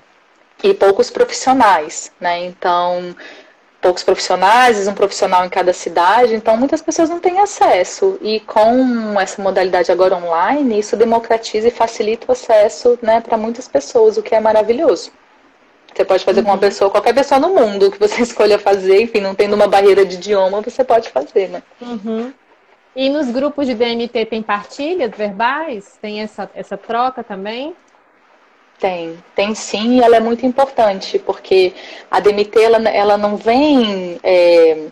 [0.62, 2.44] e poucos profissionais, né?
[2.44, 3.16] Então,
[3.80, 8.18] poucos profissionais, um profissional em cada cidade, então muitas pessoas não têm acesso.
[8.20, 13.68] E com essa modalidade agora online, isso democratiza e facilita o acesso né, para muitas
[13.68, 15.12] pessoas, o que é maravilhoso.
[15.94, 16.44] Você pode fazer uhum.
[16.44, 16.60] com uma uhum.
[16.60, 20.16] pessoa, qualquer pessoa no mundo que você escolha fazer, enfim, não tendo uma barreira de
[20.16, 21.62] idioma, você pode fazer, né?
[21.80, 22.32] Uhum.
[22.96, 25.98] E nos grupos de DMT tem partilhas verbais?
[26.02, 27.76] Tem essa, essa troca também?
[28.78, 31.72] Tem, tem sim, e ela é muito importante, porque
[32.08, 34.86] a DMT ela, ela não vem é,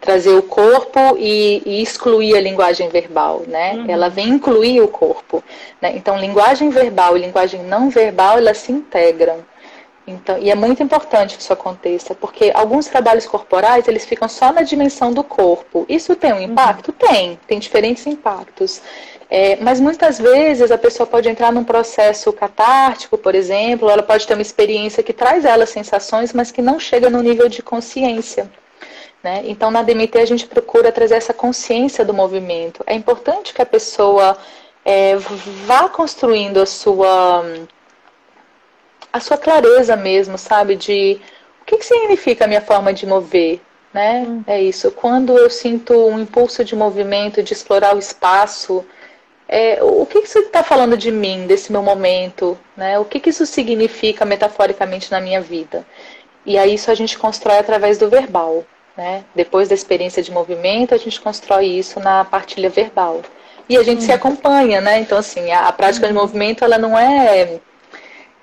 [0.00, 3.74] trazer o corpo e, e, excluir a linguagem verbal, né?
[3.74, 3.84] Uhum.
[3.88, 5.44] Ela vem incluir o corpo.
[5.80, 5.92] Né?
[5.94, 9.44] Então, linguagem verbal e linguagem não verbal, elas se integram.
[10.06, 14.52] Então, e é muito importante que isso aconteça, porque alguns trabalhos corporais, eles ficam só
[14.52, 15.86] na dimensão do corpo.
[15.88, 16.88] Isso tem um impacto?
[16.88, 17.08] Uhum.
[17.08, 18.82] Tem, tem diferentes impactos.
[19.30, 24.26] É, mas muitas vezes a pessoa pode entrar num processo catártico, por exemplo, ela pode
[24.26, 28.50] ter uma experiência que traz ela sensações, mas que não chega no nível de consciência.
[29.22, 29.42] Né?
[29.44, 32.82] Então, na DMT, a gente procura trazer essa consciência do movimento.
[32.86, 34.36] É importante que a pessoa
[34.84, 35.16] é,
[35.64, 37.44] vá construindo a sua,
[39.12, 40.76] a sua clareza mesmo, sabe?
[40.76, 41.20] De
[41.60, 43.60] o que, que significa a minha forma de mover.
[43.92, 44.24] Né?
[44.26, 44.42] Hum.
[44.46, 44.90] É isso.
[44.90, 48.84] Quando eu sinto um impulso de movimento, de explorar o espaço,
[49.46, 52.58] é, o que, que isso está falando de mim, desse meu momento?
[52.76, 52.98] Né?
[52.98, 55.86] O que, que isso significa metaforicamente na minha vida?
[56.46, 58.64] E aí isso a gente constrói através do verbal.
[58.96, 59.24] Né?
[59.34, 63.20] Depois da experiência de movimento, a gente constrói isso na partilha verbal.
[63.68, 64.06] E a gente uhum.
[64.06, 65.00] se acompanha, né?
[65.00, 66.12] Então, assim, a, a prática uhum.
[66.12, 67.60] de movimento, ela não é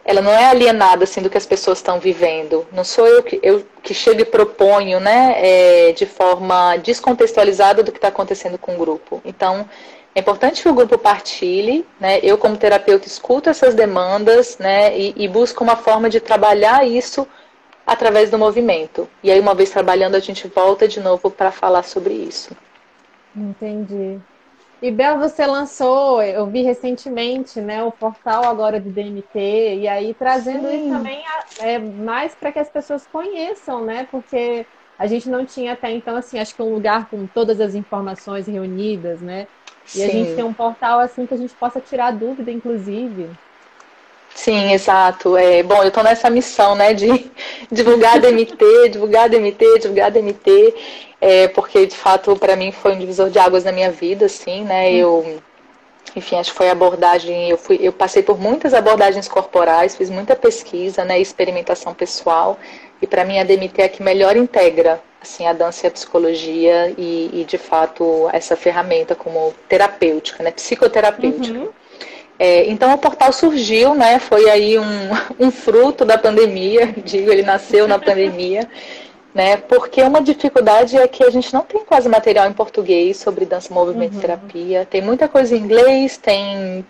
[0.09, 2.65] ela não é alienada assim do que as pessoas estão vivendo.
[2.71, 7.91] Não sou eu que, eu que chego e proponho, né, é, de forma descontextualizada do
[7.91, 9.21] que está acontecendo com o grupo.
[9.23, 9.69] Então,
[10.15, 12.17] é importante que o grupo partilhe, né?
[12.23, 14.97] Eu, como terapeuta, escuto essas demandas, né?
[14.97, 17.27] E, e busco uma forma de trabalhar isso
[17.85, 19.07] através do movimento.
[19.21, 22.57] E aí, uma vez trabalhando, a gente volta de novo para falar sobre isso.
[23.35, 24.19] Entendi.
[24.81, 30.13] E Bel, você lançou, eu vi recentemente, né, o portal agora de DMT, e aí
[30.15, 30.71] trazendo Sim.
[30.71, 31.21] isso também
[31.57, 34.05] é, mais para que as pessoas conheçam, né?
[34.05, 37.75] Porque a gente não tinha até então, assim, acho que um lugar com todas as
[37.75, 39.47] informações reunidas, né?
[39.93, 40.03] E Sim.
[40.03, 43.37] a gente tem um portal assim que a gente possa tirar dúvida, inclusive.
[44.39, 45.35] Sim, exato.
[45.35, 47.29] É, bom, eu estou nessa missão, né, de
[47.69, 50.73] divulgar DMT, divulgar DMT, divulgar DMT,
[51.19, 54.63] é, porque de fato para mim foi um divisor de águas na minha vida, assim,
[54.63, 54.91] né?
[54.91, 54.95] Hum.
[54.95, 55.41] Eu,
[56.15, 57.49] enfim, acho que foi abordagem.
[57.49, 62.57] Eu fui, eu passei por muitas abordagens corporais, fiz muita pesquisa, né, experimentação pessoal,
[63.01, 65.91] e para mim a DMT é a que melhor integra assim, a dança e a
[65.91, 71.59] psicologia e, e de fato, essa ferramenta como terapêutica, né, psicoterapêutica.
[71.59, 71.69] Uhum.
[72.39, 74.17] É, então o portal surgiu, né?
[74.17, 75.09] Foi aí um,
[75.47, 78.67] um fruto da pandemia, digo, ele nasceu na pandemia,
[79.35, 79.57] né?
[79.57, 83.73] Porque uma dificuldade é que a gente não tem quase material em português sobre dança,
[83.73, 84.19] movimento uhum.
[84.19, 84.87] e terapia.
[84.89, 86.85] Tem muita coisa em inglês, tem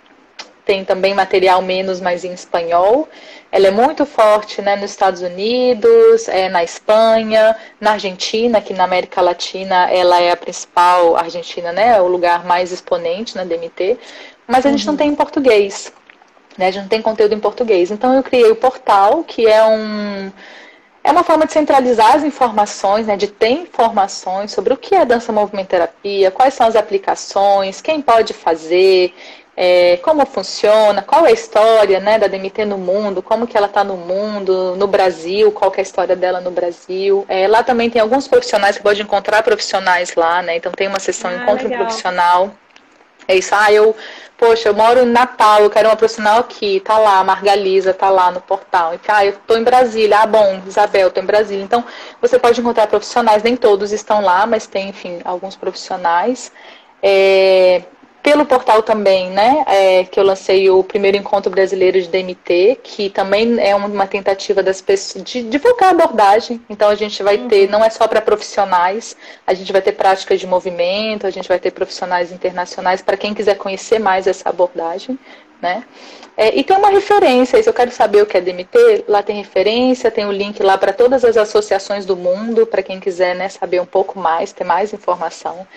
[0.69, 3.09] tem também material menos, mas em espanhol.
[3.51, 8.83] Ela é muito forte né, nos Estados Unidos, é, na Espanha, na Argentina, que na
[8.83, 13.43] América Latina ela é a principal, a Argentina né, é o lugar mais exponente na
[13.43, 13.97] DMT,
[14.49, 14.97] mas a gente não uhum.
[14.97, 15.93] tem em português.
[16.57, 17.91] Né, a gente não tem conteúdo em português.
[17.91, 20.31] Então eu criei o portal, que é um
[21.01, 25.05] é uma forma de centralizar as informações, né, de ter informações sobre o que é
[25.05, 29.13] dança movimento terapia, quais são as aplicações, quem pode fazer,
[29.55, 33.67] é, como funciona, qual é a história né, da DMT no mundo, como que ela
[33.67, 37.25] está no mundo, no Brasil, qual é a história dela no Brasil.
[37.29, 40.57] É, lá também tem alguns profissionais, você pode encontrar profissionais lá, né?
[40.57, 41.85] Então tem uma sessão ah, Encontro legal.
[41.85, 42.51] Profissional.
[43.27, 43.95] É isso, ah, eu
[44.39, 48.09] poxa, eu moro em Natal, eu quero uma profissional aqui, tá lá, a Margalisa tá
[48.09, 48.93] lá no portal.
[49.09, 51.63] Ah, eu tô em Brasília, ah, bom, Isabel, tô em Brasília.
[51.63, 51.83] Então,
[52.21, 56.51] você pode encontrar profissionais, nem todos estão lá, mas tem, enfim, alguns profissionais.
[57.03, 57.83] É,
[58.21, 63.09] pelo portal também, né, é, que eu lancei o primeiro encontro brasileiro de DMT, que
[63.09, 66.61] também é uma tentativa das pessoas de divulgar a abordagem.
[66.69, 67.71] Então a gente vai ter, uhum.
[67.71, 69.15] não é só para profissionais,
[69.47, 73.33] a gente vai ter práticas de movimento, a gente vai ter profissionais internacionais para quem
[73.33, 75.17] quiser conhecer mais essa abordagem,
[75.61, 75.83] né?
[76.37, 79.35] É, e tem uma referência, se eu quero saber o que é DMT, lá tem
[79.35, 83.49] referência, tem o link lá para todas as associações do mundo, para quem quiser né,
[83.49, 85.67] saber um pouco mais, ter mais informação.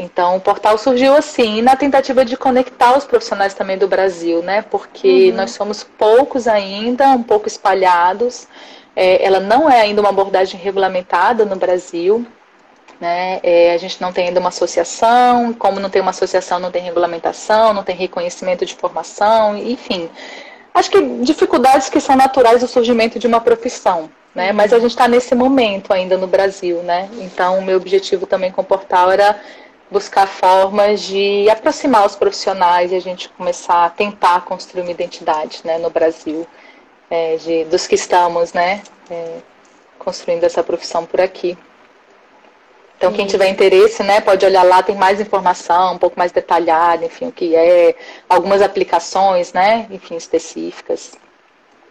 [0.00, 4.62] Então, o portal surgiu assim, na tentativa de conectar os profissionais também do Brasil, né?
[4.62, 5.36] Porque uhum.
[5.36, 8.48] nós somos poucos ainda, um pouco espalhados.
[8.96, 12.26] É, ela não é ainda uma abordagem regulamentada no Brasil.
[13.00, 13.40] Né?
[13.42, 16.82] É, a gente não tem ainda uma associação, como não tem uma associação, não tem
[16.82, 20.10] regulamentação, não tem reconhecimento de formação, enfim.
[20.74, 24.10] Acho que dificuldades que são naturais do surgimento de uma profissão.
[24.34, 24.50] Né?
[24.50, 24.56] Uhum.
[24.56, 27.08] Mas a gente está nesse momento ainda no Brasil, né?
[27.18, 29.40] Então, o meu objetivo também com o portal era
[29.90, 35.60] buscar formas de aproximar os profissionais e a gente começar a tentar construir uma identidade
[35.64, 36.46] né, no Brasil,
[37.10, 39.38] é, de, dos que estamos né, é,
[39.98, 41.58] construindo essa profissão por aqui.
[42.96, 47.06] Então, quem tiver interesse, né, pode olhar lá, tem mais informação, um pouco mais detalhada,
[47.06, 47.96] enfim, o que é,
[48.28, 51.12] algumas aplicações, né, enfim, específicas.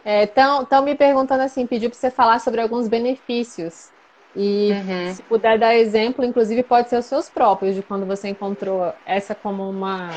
[0.05, 3.89] Estão é, me perguntando assim, pediu para você falar sobre alguns benefícios
[4.35, 5.13] e uhum.
[5.13, 9.33] se puder dar exemplo, inclusive pode ser os seus próprios, de quando você encontrou essa
[9.33, 10.09] como uma.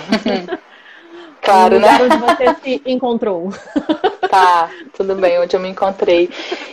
[1.41, 1.89] claro, um né?
[2.03, 3.51] Onde você se encontrou.
[4.29, 6.31] Tá, tudo bem, onde eu me encontrei.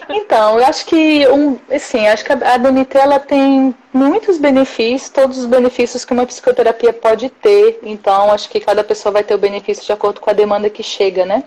[0.09, 5.37] Então, eu acho que um, assim, acho que a DMT ela tem muitos benefícios, todos
[5.37, 7.79] os benefícios que uma psicoterapia pode ter.
[7.83, 10.83] Então, acho que cada pessoa vai ter o benefício de acordo com a demanda que
[10.83, 11.43] chega, né?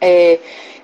[0.00, 0.38] É,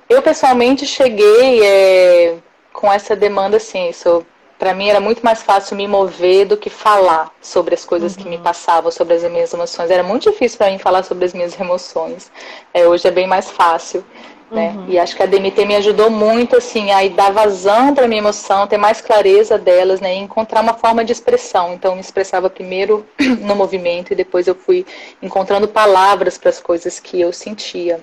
[0.08, 2.36] eu pessoalmente cheguei é,
[2.78, 4.24] com essa demanda, assim, isso
[4.56, 8.22] para mim era muito mais fácil me mover do que falar sobre as coisas uhum.
[8.22, 8.42] que me uhum.
[8.42, 9.90] passavam, sobre as minhas emoções.
[9.90, 12.30] Era muito difícil para mim falar sobre as minhas emoções.
[12.72, 14.04] É, hoje é bem mais fácil.
[14.48, 14.74] Né?
[14.76, 14.86] Uhum.
[14.90, 18.68] E acho que a DMT me ajudou muito assim a dar vazão para minha emoção,
[18.68, 21.74] ter mais clareza delas, né, e encontrar uma forma de expressão.
[21.74, 23.04] Então eu me expressava primeiro
[23.42, 24.86] no movimento e depois eu fui
[25.20, 28.00] encontrando palavras para as coisas que eu sentia.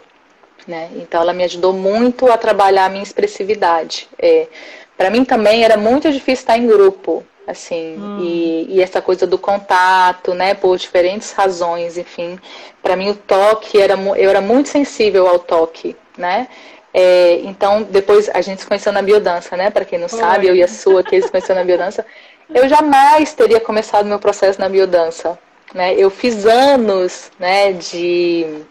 [0.67, 0.89] Né?
[0.95, 4.07] Então ela me ajudou muito a trabalhar a minha expressividade.
[4.17, 4.47] É,
[4.97, 8.19] para mim também era muito difícil estar em grupo, assim, hum.
[8.19, 12.39] e, e, essa coisa do contato, né, por diferentes razões, enfim.
[12.81, 16.47] Para mim o toque era eu era muito sensível ao toque, né?
[16.93, 19.69] É, então depois a gente se conheceu na biodança, né?
[19.69, 20.17] Para quem não Oi.
[20.17, 22.05] sabe, eu e a sua que se conheceu na biodança.
[22.53, 25.37] Eu jamais teria começado meu processo na biodança,
[25.73, 25.93] né?
[25.95, 28.63] Eu fiz anos, né, de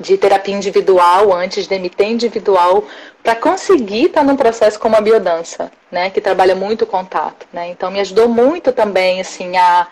[0.00, 2.84] de terapia individual, antes de MT individual,
[3.22, 7.68] para conseguir estar num processo como a biodança, né, que trabalha muito o contato, né?
[7.68, 9.86] Então me ajudou muito também assim a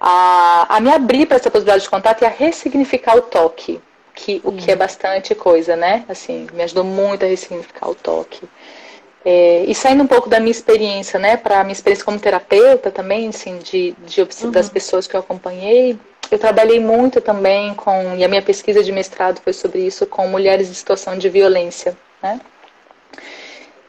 [0.00, 3.80] a, a me abrir para essa possibilidade de contato e a ressignificar o toque,
[4.14, 6.04] que o que é bastante coisa, né?
[6.08, 8.48] Assim, me ajudou muito a ressignificar o toque.
[9.28, 13.26] É, e saindo um pouco da minha experiência, né, para minha experiência como terapeuta também,
[13.26, 14.52] assim, de, de uhum.
[14.52, 15.98] das pessoas que eu acompanhei,
[16.30, 20.28] eu trabalhei muito também com, e a minha pesquisa de mestrado foi sobre isso, com
[20.28, 22.40] mulheres em situação de violência, né?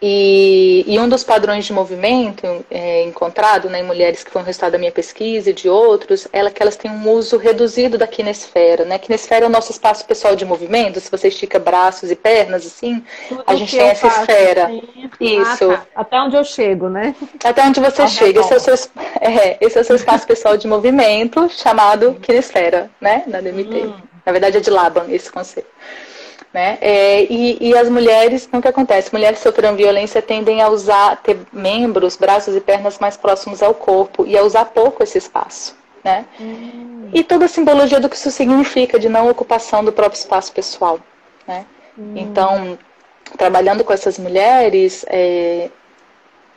[0.01, 4.73] E, e, um dos padrões de movimento é, encontrado né, em mulheres que foram resultado
[4.73, 8.85] da minha pesquisa e de outros, é que elas têm um uso reduzido da quinesfera.
[8.85, 8.95] Né?
[8.95, 10.99] A quinesfera é o nosso espaço pessoal de movimento.
[10.99, 14.65] Se você estica braços e pernas, assim, Tudo a gente tem essa faço, esfera.
[14.65, 15.09] Assim.
[15.19, 15.71] Isso.
[15.71, 15.85] Ah, tá.
[15.95, 17.15] Até onde eu chego, né?
[17.43, 18.41] Até onde você chega.
[18.41, 18.73] Esse é, o seu,
[19.19, 23.23] é, esse é o seu espaço pessoal de movimento, chamado quinesfera, né?
[23.25, 23.87] Na DMT.
[23.87, 23.93] Hum.
[24.23, 25.69] Na verdade, é de Laban esse conceito.
[26.53, 26.77] Né?
[26.81, 29.11] É, e, e, as mulheres, o que acontece?
[29.13, 33.73] Mulheres que sofreram violência tendem a usar, ter membros, braços e pernas mais próximos ao
[33.73, 35.75] corpo e a usar pouco esse espaço.
[36.03, 36.25] né?
[36.39, 37.09] Hum.
[37.13, 40.99] E toda a simbologia do que isso significa, de não ocupação do próprio espaço pessoal,
[41.45, 41.65] né?
[41.97, 42.13] Hum.
[42.15, 42.79] Então,
[43.37, 45.69] trabalhando com essas mulheres, é,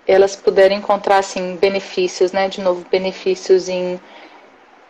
[0.06, 2.48] elas puderem encontrar, assim, benefícios, né?
[2.48, 4.00] De novo, benefícios em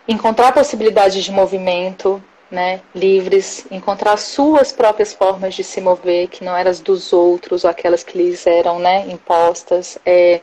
[0.07, 6.57] encontrar possibilidades de movimento, né, livres, encontrar suas próprias formas de se mover, que não
[6.57, 10.41] eram as dos outros ou aquelas que lhes eram né, impostas, é,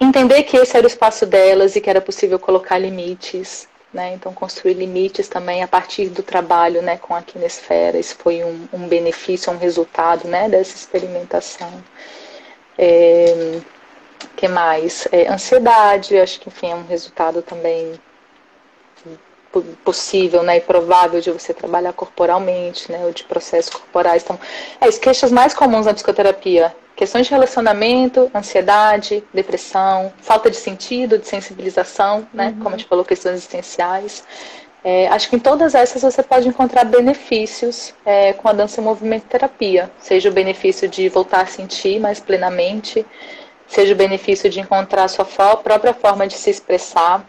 [0.00, 4.14] entender que esse era o espaço delas e que era possível colocar limites, né?
[4.14, 7.98] Então construir limites também a partir do trabalho, né, com a Kinesfera.
[7.98, 11.70] Isso foi um, um benefício, um resultado, né, dessa experimentação.
[12.78, 13.60] É,
[14.36, 15.06] que mais?
[15.12, 17.94] É, ansiedade, acho que enfim é um resultado também
[19.84, 24.22] possível né, e provável de você trabalhar corporalmente, né, ou de processos corporais.
[24.22, 24.38] Então,
[24.80, 31.16] é, as queixas mais comuns na psicoterapia Questões de relacionamento, ansiedade, depressão, falta de sentido,
[31.16, 32.48] de sensibilização, né?
[32.48, 32.62] Uhum.
[32.62, 34.22] Como a gente falou, questões existenciais.
[34.84, 38.84] É, acho que em todas essas você pode encontrar benefícios é, com a dança e
[38.84, 39.90] movimento terapia.
[39.98, 43.06] Seja o benefício de voltar a sentir mais plenamente,
[43.66, 47.24] seja o benefício de encontrar a sua própria forma de se expressar,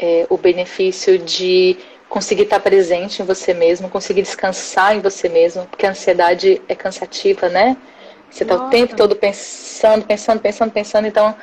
[0.00, 1.76] é, o benefício de
[2.08, 6.74] conseguir estar presente em você mesmo, conseguir descansar em você mesmo, porque a ansiedade é
[6.74, 7.76] cansativa, né?
[8.30, 11.06] Você está o tempo todo pensando, pensando, pensando, pensando.
[11.06, 11.34] Então,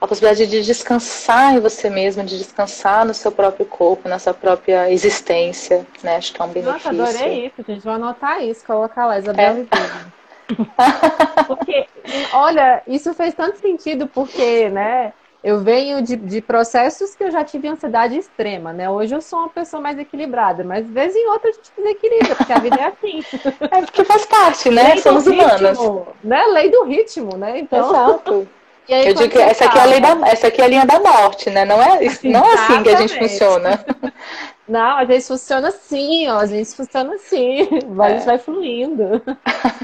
[0.00, 4.32] a possibilidade de descansar em você mesmo, de descansar no seu próprio corpo, na sua
[4.32, 6.16] própria existência, né?
[6.16, 6.92] Acho que é um benefício.
[6.92, 7.82] Nossa, adorei isso, gente.
[7.82, 11.44] Vou anotar isso, colocar lá, Isabela é.
[11.46, 11.86] Porque,
[12.32, 15.12] olha, isso fez tanto sentido porque, né?
[15.42, 18.90] Eu venho de, de, processos que eu já tive ansiedade extrema, né?
[18.90, 22.34] Hoje eu sou uma pessoa mais equilibrada, mas de vez em outra a gente desequilibra,
[22.34, 23.24] porque a vida é assim.
[23.70, 24.94] É porque faz parte, né?
[24.94, 25.78] Lei Somos humanos.
[26.24, 26.42] Né?
[26.46, 27.58] Lei do ritmo, né?
[27.60, 27.88] Então...
[27.88, 28.48] Exato.
[28.90, 30.86] Aí, eu digo que essa aqui, é a lei da, essa aqui é a linha
[30.86, 31.62] da morte, né?
[31.66, 33.84] Não é, não é assim que a gente funciona.
[34.66, 38.26] Não, a gente funciona assim, ó, a gente funciona assim, a gente é.
[38.26, 39.22] vai fluindo.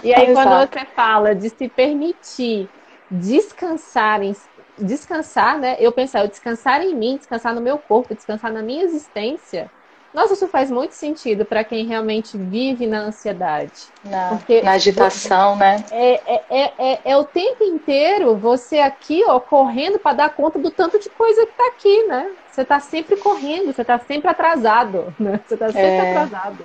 [0.03, 2.69] E aí, quando você fala de se permitir
[3.11, 4.35] descansar em
[4.79, 5.77] descansar, né?
[5.79, 9.71] Eu pensar, eu descansar em mim, descansar no meu corpo, descansar na minha existência.
[10.15, 13.89] Nossa, isso faz muito sentido para quem realmente vive na ansiedade.
[14.05, 15.85] Na, Porque na agitação, né?
[15.91, 20.57] É, é, é, é, é o tempo inteiro você aqui, ó, correndo para dar conta
[20.61, 22.31] do tanto de coisa que tá aqui, né?
[22.49, 25.41] Você está sempre correndo, você está sempre atrasado, né?
[25.45, 26.11] Você está sempre é...
[26.11, 26.65] atrasado.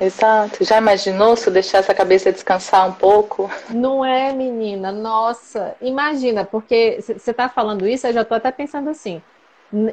[0.00, 0.64] Exato.
[0.64, 3.50] Já imaginou se eu deixar essa cabeça descansar um pouco?
[3.70, 4.92] Não é, menina?
[4.92, 9.20] Nossa, imagina, porque você está falando isso, eu já estou até pensando assim.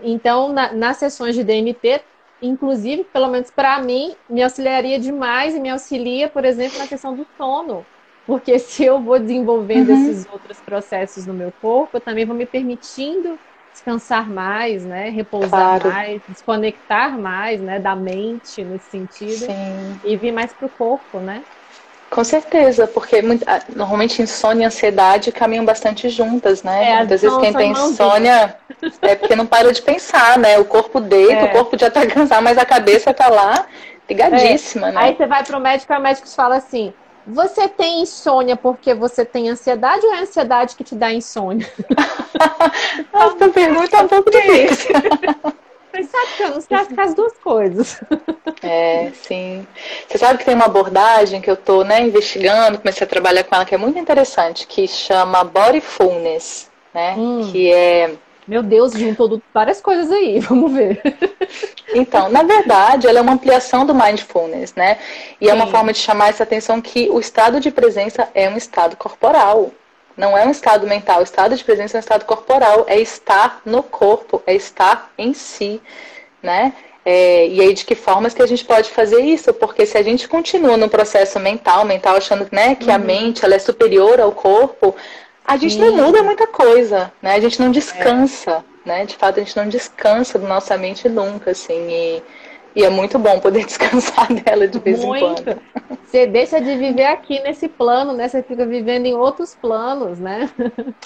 [0.04, 2.02] Então, na, nas sessões de DMT,
[2.42, 7.16] inclusive, pelo menos para mim, me auxiliaria demais e me auxilia, por exemplo, na questão
[7.16, 7.86] do sono.
[8.26, 10.10] Porque se eu vou desenvolvendo uhum.
[10.10, 13.38] esses outros processos no meu corpo, eu também vou me permitindo
[13.76, 15.10] descansar mais, né?
[15.10, 15.90] Repousar claro.
[15.90, 17.78] mais, desconectar mais, né?
[17.78, 20.00] Da mente nesse sentido Sim.
[20.04, 21.44] e vir mais para o corpo, né?
[22.10, 26.92] Com certeza, porque muito, ah, normalmente insônia e ansiedade caminham bastante juntas, né?
[26.92, 28.56] É, Muitas vezes quem tem insônia
[29.02, 30.58] é porque não para de pensar, né?
[30.58, 31.44] O corpo deita, é.
[31.46, 33.66] o corpo já tá cansado, mas a cabeça tá lá
[34.08, 34.92] ligadíssima, é.
[34.92, 35.02] né?
[35.02, 36.94] Aí você vai pro médico e o médico fala assim:
[37.28, 41.68] você tem insônia porque você tem ansiedade ou é a ansiedade que te dá insônia?
[43.14, 44.92] Essa pergunta é um pouco difícil.
[45.92, 48.02] Mas sabe que eu não sei as duas coisas.
[48.64, 49.68] É, sim.
[50.08, 53.54] Você sabe que tem uma abordagem que eu estou né, investigando, comecei a trabalhar com
[53.54, 57.14] ela, que é muito interessante, que chama Bodyfulness, né?
[57.16, 57.48] Hum.
[57.52, 58.16] Que é
[58.48, 61.02] meu Deus, juntou várias coisas aí, vamos ver.
[61.94, 64.98] Então, na verdade, ela é uma ampliação do mindfulness, né?
[65.40, 65.52] E Sim.
[65.52, 68.96] é uma forma de chamar essa atenção que o estado de presença é um estado
[68.96, 69.72] corporal.
[70.18, 71.20] Não é um estado mental.
[71.20, 72.86] O estado de presença é um estado corporal.
[72.88, 75.82] É estar no corpo, é estar em si,
[76.42, 76.74] né?
[77.06, 79.54] É, e aí, de que formas que a gente pode fazer isso?
[79.54, 82.96] Porque se a gente continua no processo mental, mental achando né, que uhum.
[82.96, 84.96] a mente ela é superior ao corpo,
[85.48, 87.36] a gente não muda muita coisa, né?
[87.36, 88.90] A gente não descansa, é.
[88.90, 89.06] né?
[89.06, 91.88] De fato, a gente não descansa da nossa mente nunca, assim.
[91.90, 92.24] E,
[92.76, 95.24] e é muito bom poder descansar dela de vez muito.
[95.24, 95.62] em quando.
[96.04, 98.28] Você deixa de viver aqui nesse plano, né?
[98.28, 100.50] Você fica vivendo em outros planos, né?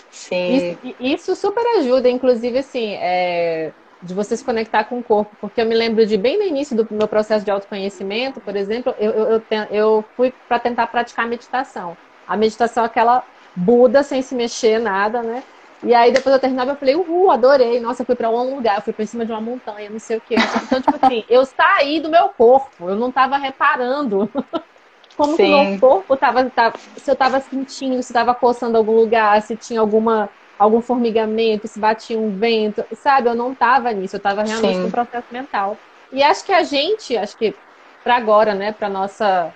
[0.10, 0.78] Sim.
[0.84, 3.72] Isso, isso super ajuda, inclusive, assim, é,
[4.02, 5.36] de você se conectar com o corpo.
[5.42, 8.94] Porque eu me lembro de bem no início do meu processo de autoconhecimento, por exemplo,
[8.98, 11.98] eu, eu, eu, eu fui para tentar praticar meditação.
[12.28, 13.24] A meditação é aquela
[13.60, 15.44] Buda sem se mexer, nada, né?
[15.82, 17.80] E aí depois eu terminava, eu falei, uhul, adorei.
[17.80, 20.18] Nossa, eu fui para um lugar, eu fui para cima de uma montanha, não sei
[20.18, 20.46] o quê.
[20.62, 24.32] Então, tipo assim, eu saí do meu corpo, eu não estava reparando
[25.16, 25.40] como Sim.
[25.40, 29.42] que o meu corpo tava, tava, se eu estava sentindo, se estava coçando algum lugar,
[29.42, 33.30] se tinha alguma algum formigamento, se batia um vento, sabe?
[33.30, 34.84] Eu não estava nisso, eu estava realmente Sim.
[34.84, 35.82] no processo mental.
[36.12, 37.62] E acho que a gente, acho que
[38.04, 39.54] para agora, né, para nossa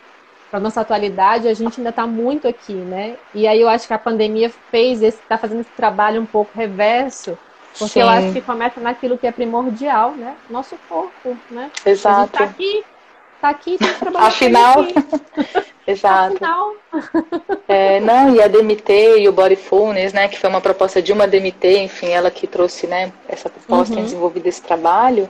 [0.54, 3.16] para nossa atualidade, a gente ainda está muito aqui, né?
[3.34, 6.51] E aí eu acho que a pandemia fez esse, está fazendo esse trabalho um pouco
[6.56, 7.36] reverso,
[7.72, 8.01] porque Sim.
[8.01, 10.36] eu acho que começa naquilo que é primordial, né?
[10.51, 11.72] Nosso corpo, né?
[11.84, 12.20] Exato.
[12.20, 12.84] A gente está aqui,
[13.36, 14.86] está aqui, tem que trabalhar Afinal,
[15.88, 16.36] exato.
[16.36, 16.76] Afinal.
[17.68, 21.28] É, não, e a DMT e o Bodyfulness, né, que foi uma proposta de uma
[21.28, 24.04] DMT, enfim, ela que trouxe, né, essa proposta uhum.
[24.04, 25.28] desenvolvida esse trabalho,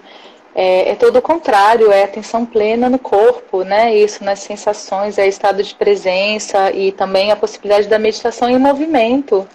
[0.56, 3.96] é, é todo o contrário, é atenção plena no corpo, né?
[3.96, 9.48] Isso nas sensações, é estado de presença e também a possibilidade da meditação em movimento.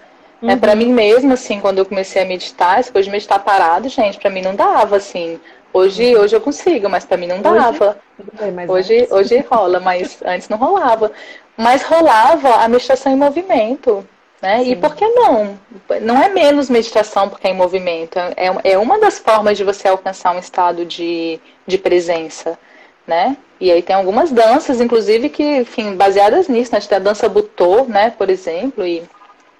[0.42, 0.50] É, uhum.
[0.50, 3.88] É, para mim mesmo, assim, quando eu comecei a meditar, essa coisa de meditar parado,
[3.88, 5.38] gente, para mim não dava, assim.
[5.72, 6.22] Hoje, uhum.
[6.22, 7.98] hoje eu consigo, mas para mim não dava.
[8.68, 11.12] Hoje, hoje, hoje rola, mas antes não rolava.
[11.56, 14.06] Mas rolava a meditação em movimento.
[14.40, 14.62] Né?
[14.64, 15.58] E por que não?
[16.00, 18.18] Não é menos meditação porque é em movimento.
[18.18, 22.58] É, é uma das formas de você alcançar um estado de, de presença.
[23.06, 23.36] Né?
[23.60, 26.80] E aí tem algumas danças, inclusive, que, enfim, baseadas nisso, né?
[26.80, 28.86] Tem a dança butô, né, por exemplo.
[28.86, 29.02] E...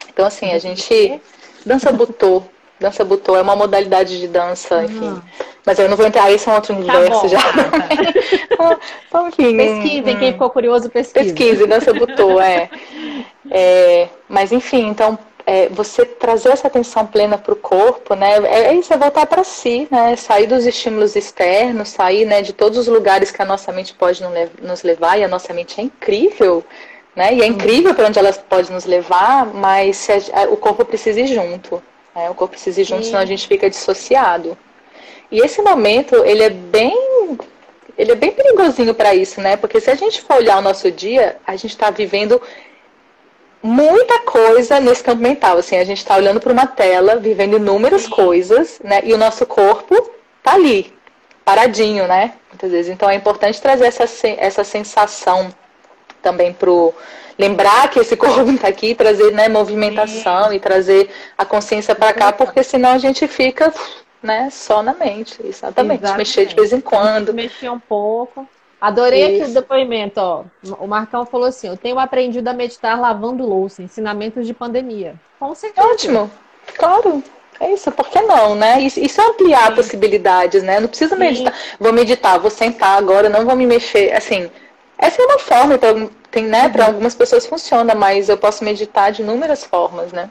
[0.08, 1.20] Então, assim, a gente.
[1.64, 2.42] Dança butô.
[2.80, 5.08] Dança butô é uma modalidade de dança, enfim.
[5.08, 5.22] Uhum.
[5.66, 7.38] Mas eu não vou entrar, isso é um outro tá universo tá já.
[9.08, 11.34] então, enfim, Pesquisem, hum, quem ficou curioso, pesquise.
[11.34, 12.70] Pesquise, dança butô, é.
[13.50, 14.08] é.
[14.28, 15.18] Mas, enfim, então,
[15.48, 18.36] é, você trazer essa atenção plena para o corpo, né?
[18.44, 20.14] É, é isso, é voltar para si, né?
[20.14, 24.22] Sair dos estímulos externos, sair né, de todos os lugares que a nossa mente pode
[24.62, 26.62] nos levar, e a nossa mente é incrível,
[27.16, 27.34] né?
[27.34, 31.28] E é incrível para onde ela pode nos levar, mas a, o corpo precisa ir
[31.28, 31.82] junto.
[32.18, 32.30] Né?
[32.30, 33.10] O corpo precisa ir junto, Sim.
[33.10, 34.58] senão a gente fica dissociado.
[35.30, 37.38] E esse momento, ele é bem
[37.96, 39.56] ele é bem perigosinho para isso, né?
[39.56, 42.40] Porque se a gente for olhar o nosso dia, a gente está vivendo
[43.60, 45.58] muita coisa nesse campo mental.
[45.58, 48.10] Assim, a gente está olhando para uma tela, vivendo inúmeras Sim.
[48.10, 49.00] coisas, né?
[49.02, 50.10] E o nosso corpo
[50.44, 50.92] tá ali,
[51.44, 52.34] paradinho, né?
[52.50, 52.92] Muitas vezes.
[52.92, 54.04] Então é importante trazer essa,
[54.38, 55.52] essa sensação
[56.22, 56.94] também pro
[57.38, 60.56] lembrar que esse corpo está aqui, trazer né, movimentação Sim.
[60.56, 63.72] e trazer a consciência para cá, porque senão a gente fica
[64.22, 65.38] né, só na mente.
[65.44, 66.02] Exatamente.
[66.02, 66.18] Exatamente.
[66.18, 67.32] Mexer de vez em quando.
[67.32, 68.46] Mexer um pouco.
[68.80, 69.42] Adorei Isso.
[69.42, 70.44] aqui o depoimento, ó.
[70.78, 75.14] O Marcão falou assim: eu tenho aprendido a meditar lavando louça, ensinamentos de pandemia.
[75.38, 75.86] Com certeza.
[75.86, 76.30] Ótimo,
[76.76, 77.22] claro.
[77.60, 78.80] É isso, por que não, né?
[78.80, 79.74] Isso, isso é ampliar Sim.
[79.74, 80.78] possibilidades, né?
[80.78, 81.52] Não precisa meditar.
[81.80, 84.12] Vou meditar, vou sentar agora, não vou me mexer.
[84.14, 84.48] Assim,
[84.96, 86.66] essa é uma forma, então, tem, né?
[86.66, 86.72] Uhum.
[86.72, 90.30] Para algumas pessoas funciona, mas eu posso meditar de inúmeras formas, né?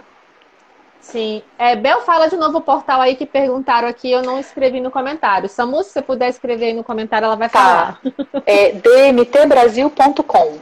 [1.00, 1.42] Sim.
[1.58, 4.92] É, Bel, fala de novo o portal aí que perguntaram aqui, eu não escrevi no
[4.92, 5.48] comentário.
[5.48, 7.60] Samu, se você puder escrever aí no comentário, ela vai tá.
[7.60, 8.02] falar.
[8.46, 10.60] É dmtbrasil.com.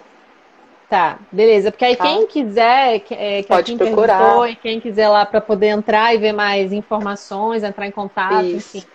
[0.87, 1.71] Tá, beleza.
[1.71, 2.03] Porque aí tá.
[2.03, 4.49] quem quiser, é, que Pode procurar.
[4.49, 8.77] e quem quiser lá para poder entrar e ver mais informações, entrar em contato, Isso.
[8.77, 8.87] enfim,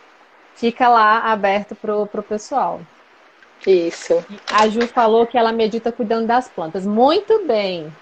[0.54, 2.80] fica lá aberto pro, pro pessoal.
[3.66, 4.24] Isso.
[4.50, 6.86] A Ju falou que ela medita cuidando das plantas.
[6.86, 7.92] Muito bem.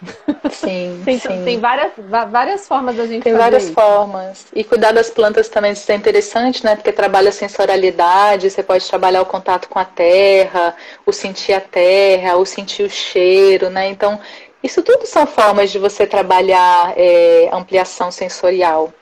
[0.50, 1.02] Sim.
[1.04, 1.44] tem, sim.
[1.44, 1.92] tem várias,
[2.30, 3.72] várias formas da gente Tem várias isso.
[3.72, 4.46] formas.
[4.54, 6.76] E cuidar das plantas também isso é interessante, né?
[6.76, 11.60] Porque trabalha a sensorialidade, você pode trabalhar o contato com a terra, o sentir a
[11.60, 13.88] terra, o sentir o cheiro, né?
[13.88, 14.20] Então,
[14.62, 18.92] isso tudo são formas de você trabalhar é, ampliação sensorial.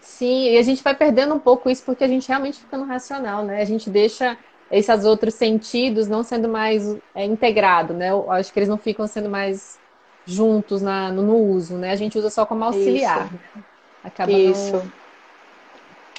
[0.00, 2.84] Sim, e a gente vai perdendo um pouco isso porque a gente realmente fica no
[2.84, 3.62] racional, né?
[3.62, 4.36] A gente deixa
[4.70, 8.10] esses outros sentidos não sendo mais é, integrado, né?
[8.10, 9.78] Eu acho que eles não ficam sendo mais
[10.26, 11.90] juntos na, no, no uso, né?
[11.90, 13.26] A gente usa só como auxiliar.
[13.26, 13.34] Isso.
[13.54, 13.62] Né?
[14.04, 14.76] Acaba Isso.
[14.76, 14.92] Não...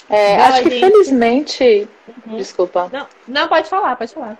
[0.10, 0.80] É, acho que gente...
[0.80, 1.88] felizmente.
[2.26, 2.38] Uhum.
[2.38, 2.89] Desculpa.
[2.91, 4.38] Não, não, pode falar, pode falar.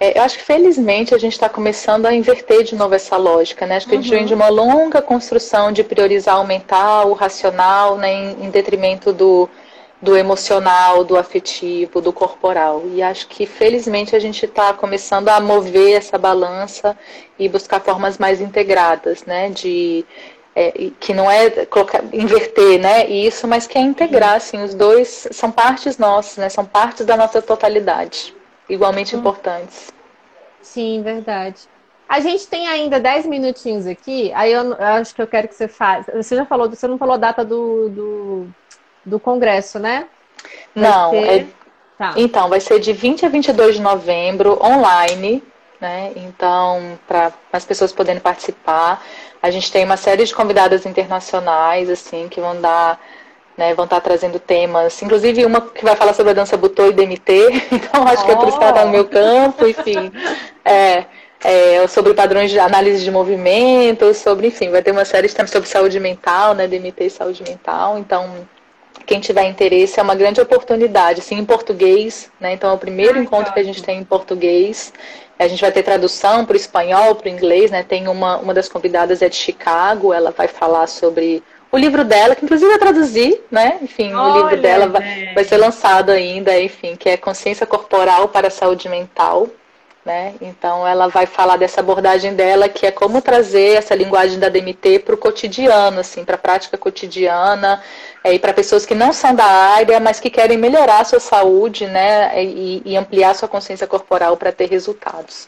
[0.00, 3.66] É, eu acho que felizmente a gente está começando a inverter de novo essa lógica,
[3.66, 3.76] né?
[3.76, 4.00] Acho que uhum.
[4.00, 8.46] a gente vem de uma longa construção de priorizar o mental, o racional, né, em,
[8.46, 9.48] em detrimento do,
[10.02, 12.82] do emocional, do afetivo, do corporal.
[12.92, 16.98] E acho que felizmente a gente está começando a mover essa balança
[17.38, 19.48] e buscar formas mais integradas, né?
[19.50, 20.04] De
[20.56, 23.06] é, que não é colocar, inverter, né?
[23.06, 26.48] Isso, mas que é integrar, assim, os dois são partes nossas, né?
[26.48, 28.34] São partes da nossa totalidade,
[28.68, 29.20] igualmente hum.
[29.20, 29.92] importantes.
[30.60, 31.60] Sim, verdade.
[32.08, 35.54] A gente tem ainda 10 minutinhos aqui, aí eu, eu, acho que eu quero que
[35.54, 36.12] você faça.
[36.20, 38.48] Você já falou, você não falou a data do, do
[39.04, 40.06] do Congresso, né?
[40.74, 41.40] Vai Não, ter...
[41.40, 41.46] é...
[41.98, 42.14] tá.
[42.16, 45.42] então, vai ser de 20 a 22 de novembro, online,
[45.80, 46.12] né?
[46.14, 49.04] Então, para as pessoas poderem participar.
[49.42, 53.00] A gente tem uma série de convidadas internacionais, assim, que vão dar,
[53.56, 56.92] né, vão estar trazendo temas, inclusive uma que vai falar sobre a dança butô e
[56.92, 58.26] DMT, então acho oh.
[58.26, 60.12] que é por isso que ela está no meu campo, enfim.
[60.64, 61.04] É,
[61.44, 65.98] é, sobre padrões de análise de movimento, sobre, enfim, vai ter uma série sobre saúde
[65.98, 67.98] mental, né, DMT e saúde mental.
[67.98, 68.46] Então,
[69.06, 72.52] quem tiver interesse, é uma grande oportunidade, assim, em português, né?
[72.52, 74.92] Então é o primeiro Ai, encontro que a gente tem em português.
[75.38, 77.82] A gente vai ter tradução para o espanhol, para o inglês, né?
[77.82, 81.42] Tem uma, uma das convidadas é de Chicago, ela vai falar sobre
[81.72, 83.78] o livro dela, que inclusive eu traduzi, né?
[83.80, 88.28] Enfim, Olha, o livro dela vai, vai, ser lançado ainda, enfim, que é Consciência Corporal
[88.28, 89.48] para a Saúde Mental.
[90.04, 90.34] Né?
[90.40, 94.98] Então ela vai falar dessa abordagem dela, que é como trazer essa linguagem da DMT
[94.98, 97.80] para o cotidiano, assim, para a prática cotidiana,
[98.24, 101.20] é, e para pessoas que não são da área, mas que querem melhorar a sua
[101.20, 102.42] saúde, né?
[102.42, 105.46] E, e ampliar sua consciência corporal para ter resultados.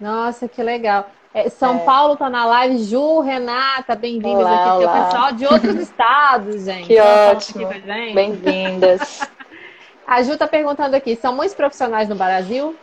[0.00, 1.10] Nossa, que legal.
[1.34, 1.78] É, São é.
[1.80, 4.78] Paulo está na live, Ju, Renata, bem-vindas aqui.
[4.78, 6.86] Tem o pessoal de outros estados, gente.
[6.86, 7.68] Que ótimo.
[8.14, 9.28] Bem-vindas.
[10.06, 12.76] a Ju está perguntando aqui: são muitos profissionais no Brasil?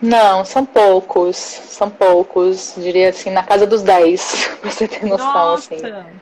[0.00, 5.54] Não, são poucos, são poucos, diria assim, na casa dos 10, pra você ter noção,
[5.54, 5.76] assim.
[5.76, 5.98] Nossa.
[5.98, 6.20] assim.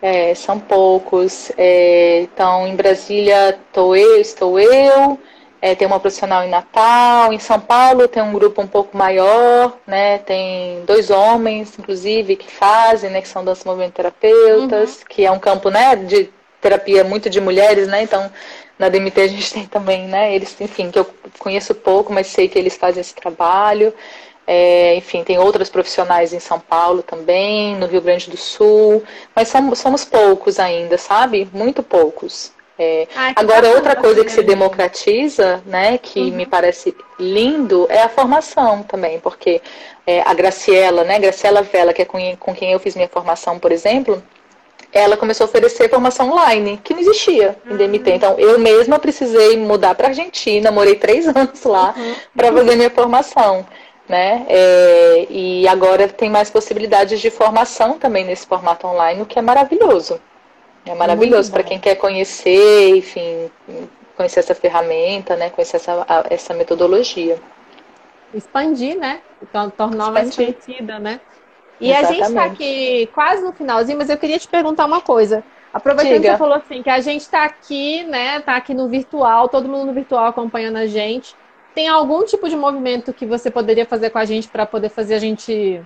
[0.00, 1.50] É, são poucos.
[1.56, 5.18] É, então, em Brasília estou eu, estou eu,
[5.60, 9.76] é, tem uma profissional em Natal, em São Paulo tem um grupo um pouco maior,
[9.86, 10.18] né?
[10.18, 13.20] Tem dois homens, inclusive, que fazem, né?
[13.20, 15.04] Que são dança movimento terapeutas, uhum.
[15.08, 15.96] que é um campo, né?
[15.96, 16.30] De
[16.60, 18.02] terapia muito de mulheres, né?
[18.02, 18.30] Então,
[18.78, 20.34] na DMT a gente tem também, né?
[20.34, 21.06] Eles, enfim, que eu
[21.38, 23.92] conheço pouco, mas sei que eles fazem esse trabalho.
[24.46, 29.02] É, enfim, tem outros profissionais em São Paulo também, no Rio Grande do Sul,
[29.34, 31.48] mas somos, somos poucos ainda, sabe?
[31.52, 32.52] Muito poucos.
[32.78, 36.32] É, Ai, agora, outra coisa que se democratiza, né, que uhum.
[36.32, 39.62] me parece lindo, é a formação também, porque
[40.06, 43.58] é, a Graciela, né, Graciela Vela, que é com, com quem eu fiz minha formação,
[43.58, 44.22] por exemplo,
[44.96, 48.10] ela começou a oferecer formação online, que não existia em DMT.
[48.10, 48.16] Uhum.
[48.16, 52.14] Então, eu mesma precisei mudar para a Argentina, morei três anos lá uhum.
[52.34, 53.66] para fazer minha formação.
[54.08, 54.46] Né?
[54.48, 59.42] É, e agora tem mais possibilidades de formação também nesse formato online, o que é
[59.42, 60.20] maravilhoso.
[60.86, 63.50] É maravilhoso para quem quer conhecer, enfim,
[64.16, 65.50] conhecer essa ferramenta, né?
[65.50, 67.38] Conhecer essa, essa metodologia.
[68.32, 69.20] Expandir, né?
[69.42, 71.20] Então, tornar mais conhecida, né?
[71.80, 72.10] E Exatamente.
[72.10, 75.44] a gente está aqui quase no finalzinho, mas eu queria te perguntar uma coisa.
[75.72, 76.22] Aproveitando Diga.
[76.22, 78.38] que você falou assim, que a gente está aqui, né?
[78.38, 81.36] Está aqui no virtual, todo mundo no virtual acompanhando a gente.
[81.74, 85.16] Tem algum tipo de movimento que você poderia fazer com a gente para poder fazer
[85.16, 85.82] a gente,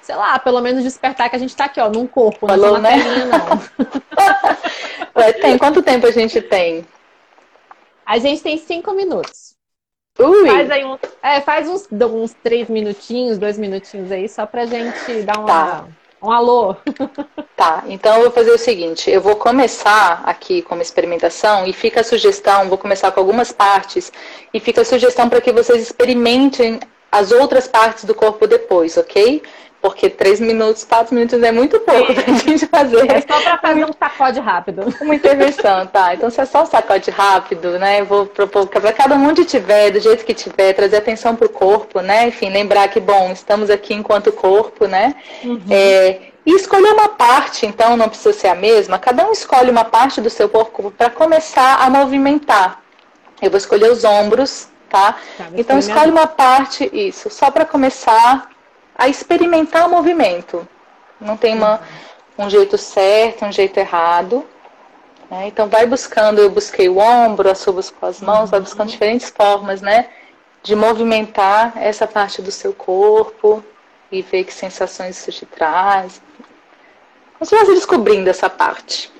[0.00, 2.88] sei lá, pelo menos despertar que a gente está aqui, ó, num corpo, Falou, não
[2.88, 3.24] é né?
[3.26, 5.32] não.
[5.42, 5.58] tem.
[5.58, 6.86] Quanto tempo a gente tem?
[8.04, 9.55] A gente tem cinco minutos.
[10.18, 10.48] Ui.
[10.48, 15.22] Faz aí uns, é, faz uns, uns três minutinhos, dois minutinhos aí, só pra gente
[15.22, 15.84] dar uma, tá.
[16.22, 16.76] um alô.
[17.56, 22.02] Tá, então eu vou fazer o seguinte, eu vou começar aqui como experimentação e fica
[22.02, 24.12] a sugestão, vou começar com algumas partes,
[24.52, 26.78] e fica a sugestão para que vocês experimentem
[27.10, 29.42] as outras partes do corpo depois, ok?
[29.86, 33.08] Porque três minutos, quatro minutos é muito pouco para a gente fazer.
[33.08, 34.82] É só para fazer um sacode rápido.
[35.00, 36.12] Uma intervenção, tá?
[36.12, 38.00] Então, se é só um sacode rápido, né?
[38.00, 41.46] Eu vou propor para cada um onde tiver, do jeito que tiver, trazer atenção para
[41.46, 42.26] o corpo, né?
[42.26, 45.14] Enfim, lembrar que, bom, estamos aqui enquanto corpo, né?
[45.44, 45.62] Uhum.
[45.70, 48.98] É, e escolher uma parte, então, não precisa ser a mesma.
[48.98, 52.80] Cada um escolhe uma parte do seu corpo para começar a movimentar.
[53.40, 55.14] Eu vou escolher os ombros, tá?
[55.38, 58.48] tá então, escolhe uma parte, isso, só para começar
[58.96, 60.66] a experimentar o movimento.
[61.20, 61.80] Não tem uma,
[62.38, 64.46] um jeito certo, um jeito errado.
[65.30, 65.48] Né?
[65.48, 69.30] Então vai buscando, eu busquei o ombro, a sua buscou as mãos, vai buscando diferentes
[69.30, 70.08] formas, né?
[70.62, 73.64] De movimentar essa parte do seu corpo
[74.10, 76.20] e ver que sensações isso te traz.
[77.38, 79.12] Você vai descobrindo essa parte.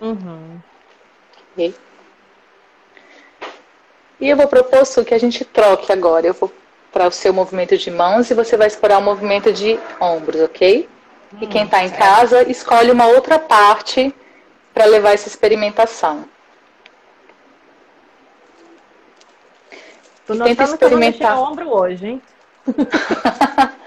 [0.00, 0.58] Uhum.
[4.20, 6.26] E eu vou propor que a gente troque agora.
[6.26, 6.52] Eu vou
[6.92, 10.88] para o seu movimento de mãos e você vai explorar o movimento de ombros, ok?
[11.32, 14.14] Hum, e quem está em casa, escolhe uma outra parte
[14.74, 16.24] para levar essa experimentação.
[20.26, 21.38] Tô tenta experimentar.
[21.38, 22.22] o ombro hoje, hein?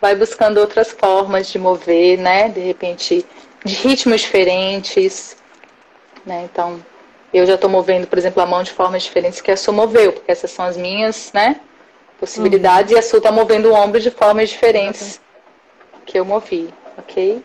[0.00, 2.48] vai buscando outras formas de mover, né?
[2.48, 3.24] De repente,
[3.64, 5.36] de ritmos diferentes,
[6.24, 6.48] né?
[6.50, 6.84] Então,
[7.32, 10.12] eu já estou movendo, por exemplo, a mão de formas diferentes que a sua moveu,
[10.12, 11.60] porque essas são as minhas, né?
[12.20, 12.96] Possibilidades uhum.
[12.96, 15.18] e a Su está movendo o ombro de formas diferentes
[15.92, 16.00] uhum.
[16.04, 17.42] que eu movi, ok?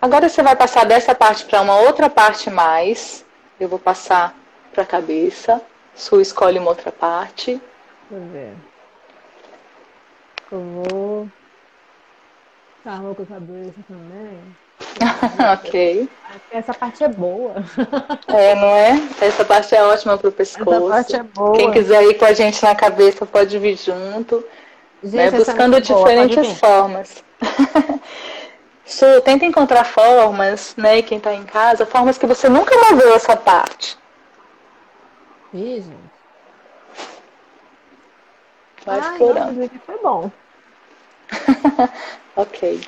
[0.00, 3.24] Agora você vai passar dessa parte para uma outra parte mais.
[3.58, 4.36] Eu vou passar
[4.72, 5.60] para a cabeça.
[5.94, 7.60] Su escolhe uma outra parte.
[8.08, 8.52] Vamos ver.
[10.52, 11.07] Eu vou.
[12.88, 14.38] Tá, com a cabeça também.
[15.52, 16.08] ok.
[16.50, 17.56] Essa parte é boa.
[18.28, 18.92] é, não é?
[19.20, 20.72] Essa parte é ótima para o pescoço.
[20.72, 21.54] Essa parte é boa.
[21.54, 24.42] Quem quiser ir com a gente na cabeça pode vir junto.
[25.04, 25.30] Gente, né?
[25.30, 27.22] buscando é diferentes boa, formas.
[28.86, 33.36] Su, tenta encontrar formas, né, quem está em casa, formas que você nunca moveu essa
[33.36, 33.98] parte.
[35.52, 36.10] Ih, gente.
[38.86, 39.70] Vai Ai, explorando.
[39.84, 40.30] Foi bom.
[42.36, 42.80] ok.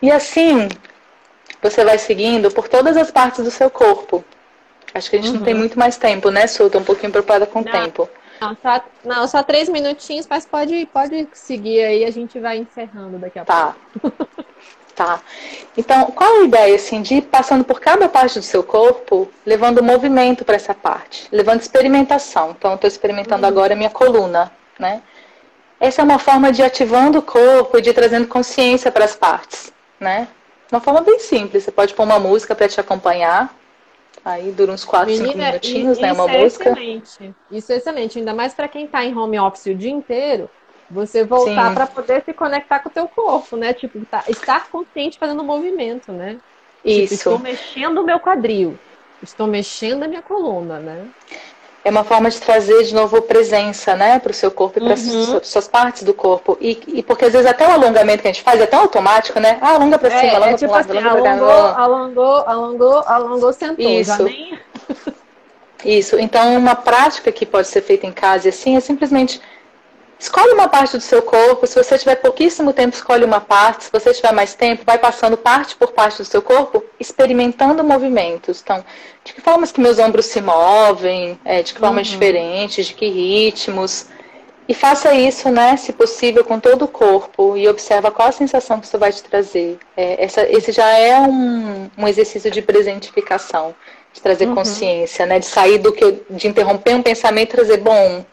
[0.00, 0.68] E assim,
[1.60, 4.24] você vai seguindo por todas as partes do seu corpo.
[4.94, 5.38] Acho que a gente uhum.
[5.38, 5.60] não tem uhum.
[5.60, 6.68] muito mais tempo, né, Su?
[6.68, 8.08] Tô um pouquinho preocupada com o tempo.
[8.40, 13.18] Não só, não, só três minutinhos, mas pode, pode seguir aí, a gente vai encerrando
[13.18, 13.76] daqui a tá.
[14.00, 14.28] pouco.
[14.94, 15.22] Tá.
[15.74, 19.82] Então, qual a ideia, assim, de ir passando por cada parte do seu corpo, levando
[19.82, 22.50] movimento para essa parte, levando experimentação.
[22.50, 23.48] Então, estou experimentando uhum.
[23.48, 25.00] agora a minha coluna, né?
[25.82, 29.72] Essa é uma forma de ativando o corpo e de trazendo consciência para as partes,
[29.98, 30.28] né?
[30.70, 31.64] Uma forma bem simples.
[31.64, 33.52] Você pode pôr uma música para te acompanhar,
[34.24, 36.12] Aí dura uns 4, 5 minutinhos, né?
[36.12, 36.70] Uma é música.
[36.70, 37.34] Excelente.
[37.50, 38.18] Isso é excelente.
[38.20, 40.48] Ainda mais para quem está em home office o dia inteiro,
[40.88, 43.72] você voltar para poder se conectar com o teu corpo, né?
[43.72, 46.34] Tipo, tá, estar consciente fazendo movimento, né?
[46.34, 46.42] Tipo,
[46.84, 47.02] Isso.
[47.02, 48.78] Tipo, estou mexendo o meu quadril.
[49.20, 51.08] Estou mexendo a minha coluna, né?
[51.84, 54.94] É uma forma de trazer de novo presença, né, para o seu corpo e para
[54.94, 55.36] uhum.
[55.38, 56.56] as suas partes do corpo.
[56.60, 59.40] E, e, porque às vezes até o alongamento que a gente faz é tão automático,
[59.40, 59.58] né?
[59.60, 63.52] Ah, alonga para cima, é, alonga é tipo para assim, alonga alongou, alongou, alongou, alongou,
[63.52, 63.84] sentou.
[63.84, 64.22] Isso.
[64.22, 64.58] Nem...
[65.84, 66.16] Isso.
[66.18, 69.40] Então, uma prática que pode ser feita em casa, assim, é simplesmente
[70.22, 71.66] Escolhe uma parte do seu corpo.
[71.66, 73.86] Se você tiver pouquíssimo tempo, escolhe uma parte.
[73.86, 78.60] Se você tiver mais tempo, vai passando parte por parte do seu corpo, experimentando movimentos.
[78.62, 78.84] Então,
[79.24, 82.12] de que formas que meus ombros se movem, é, de que formas uhum.
[82.12, 84.06] diferentes, de que ritmos.
[84.68, 88.78] E faça isso, né, se possível, com todo o corpo e observa qual a sensação
[88.78, 89.76] que isso vai te trazer.
[89.96, 93.74] É, essa, esse já é um, um exercício de presentificação,
[94.12, 94.54] de trazer uhum.
[94.54, 98.24] consciência, né, de sair do que de interromper um pensamento e trazer, bom,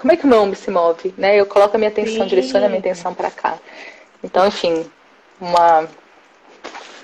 [0.00, 1.14] como é que o meu ombro se move?
[1.18, 1.36] Né?
[1.36, 2.26] Eu coloco a minha atenção, Sim.
[2.26, 3.58] direciono a minha atenção para cá.
[4.24, 4.90] Então, enfim,
[5.40, 5.86] uma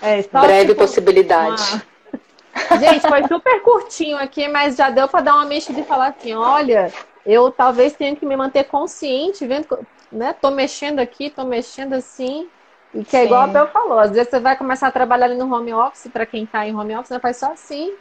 [0.00, 1.62] é, breve tipo, possibilidade.
[1.72, 2.80] Uma...
[2.80, 6.34] Gente, foi super curtinho aqui, mas já deu para dar uma mexida e falar assim,
[6.34, 6.90] olha,
[7.24, 10.34] eu talvez tenha que me manter consciente, vendo, né?
[10.40, 12.48] Tô mexendo aqui, tô mexendo assim.
[12.94, 15.36] E que é igual a Bel falou, às vezes você vai começar a trabalhar ali
[15.36, 17.18] no home office, para quem está em home office, né?
[17.18, 17.92] faz só assim,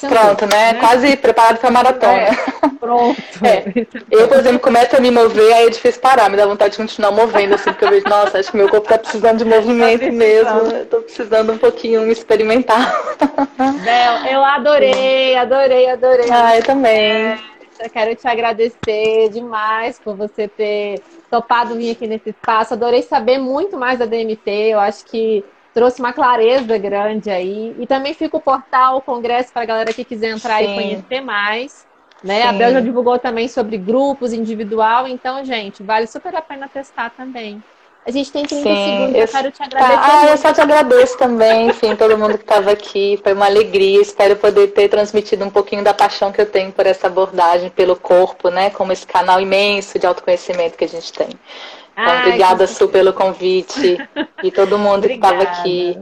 [0.00, 0.72] Pronto, né?
[0.72, 0.80] né?
[0.80, 2.12] Quase preparado para maratona.
[2.12, 2.30] É,
[2.80, 3.22] pronto.
[3.42, 3.86] É.
[4.10, 6.78] Eu, por exemplo, começo a me mover, aí é difícil parar, me dá vontade de
[6.78, 10.06] continuar movendo, assim, porque eu vejo, nossa, acho que meu corpo está precisando de movimento
[10.06, 10.76] tá mesmo.
[10.76, 12.94] Estou precisando um pouquinho experimentar.
[13.84, 16.30] Bel, eu adorei, adorei, adorei.
[16.30, 17.38] Ah, eu também.
[17.80, 22.74] eu quero te agradecer demais por você ter topado vir aqui nesse espaço.
[22.74, 24.50] Adorei saber muito mais da DMT.
[24.50, 25.44] Eu acho que
[25.74, 27.74] trouxe uma clareza grande aí.
[27.78, 30.70] E também fica o portal, o congresso, para a galera que quiser entrar Sim.
[30.70, 31.84] e conhecer mais.
[32.22, 32.42] Né?
[32.44, 37.10] A Bel já divulgou também sobre grupos individual, então, gente, vale super a pena testar
[37.10, 37.62] também.
[38.06, 39.64] A gente tem 30 Sim, segundos, eu, eu quero te tá.
[39.64, 39.98] agradecer.
[39.98, 43.18] Ah, eu só te agradeço também, enfim, todo mundo que estava aqui.
[43.22, 44.00] Foi uma alegria.
[44.00, 47.96] Espero poder ter transmitido um pouquinho da paixão que eu tenho por essa abordagem, pelo
[47.96, 48.68] corpo, né?
[48.68, 51.28] Como esse canal imenso de autoconhecimento que a gente tem.
[51.96, 53.96] Então, Ai, obrigada, Su, pelo convite.
[54.42, 55.92] E todo mundo que estava aqui.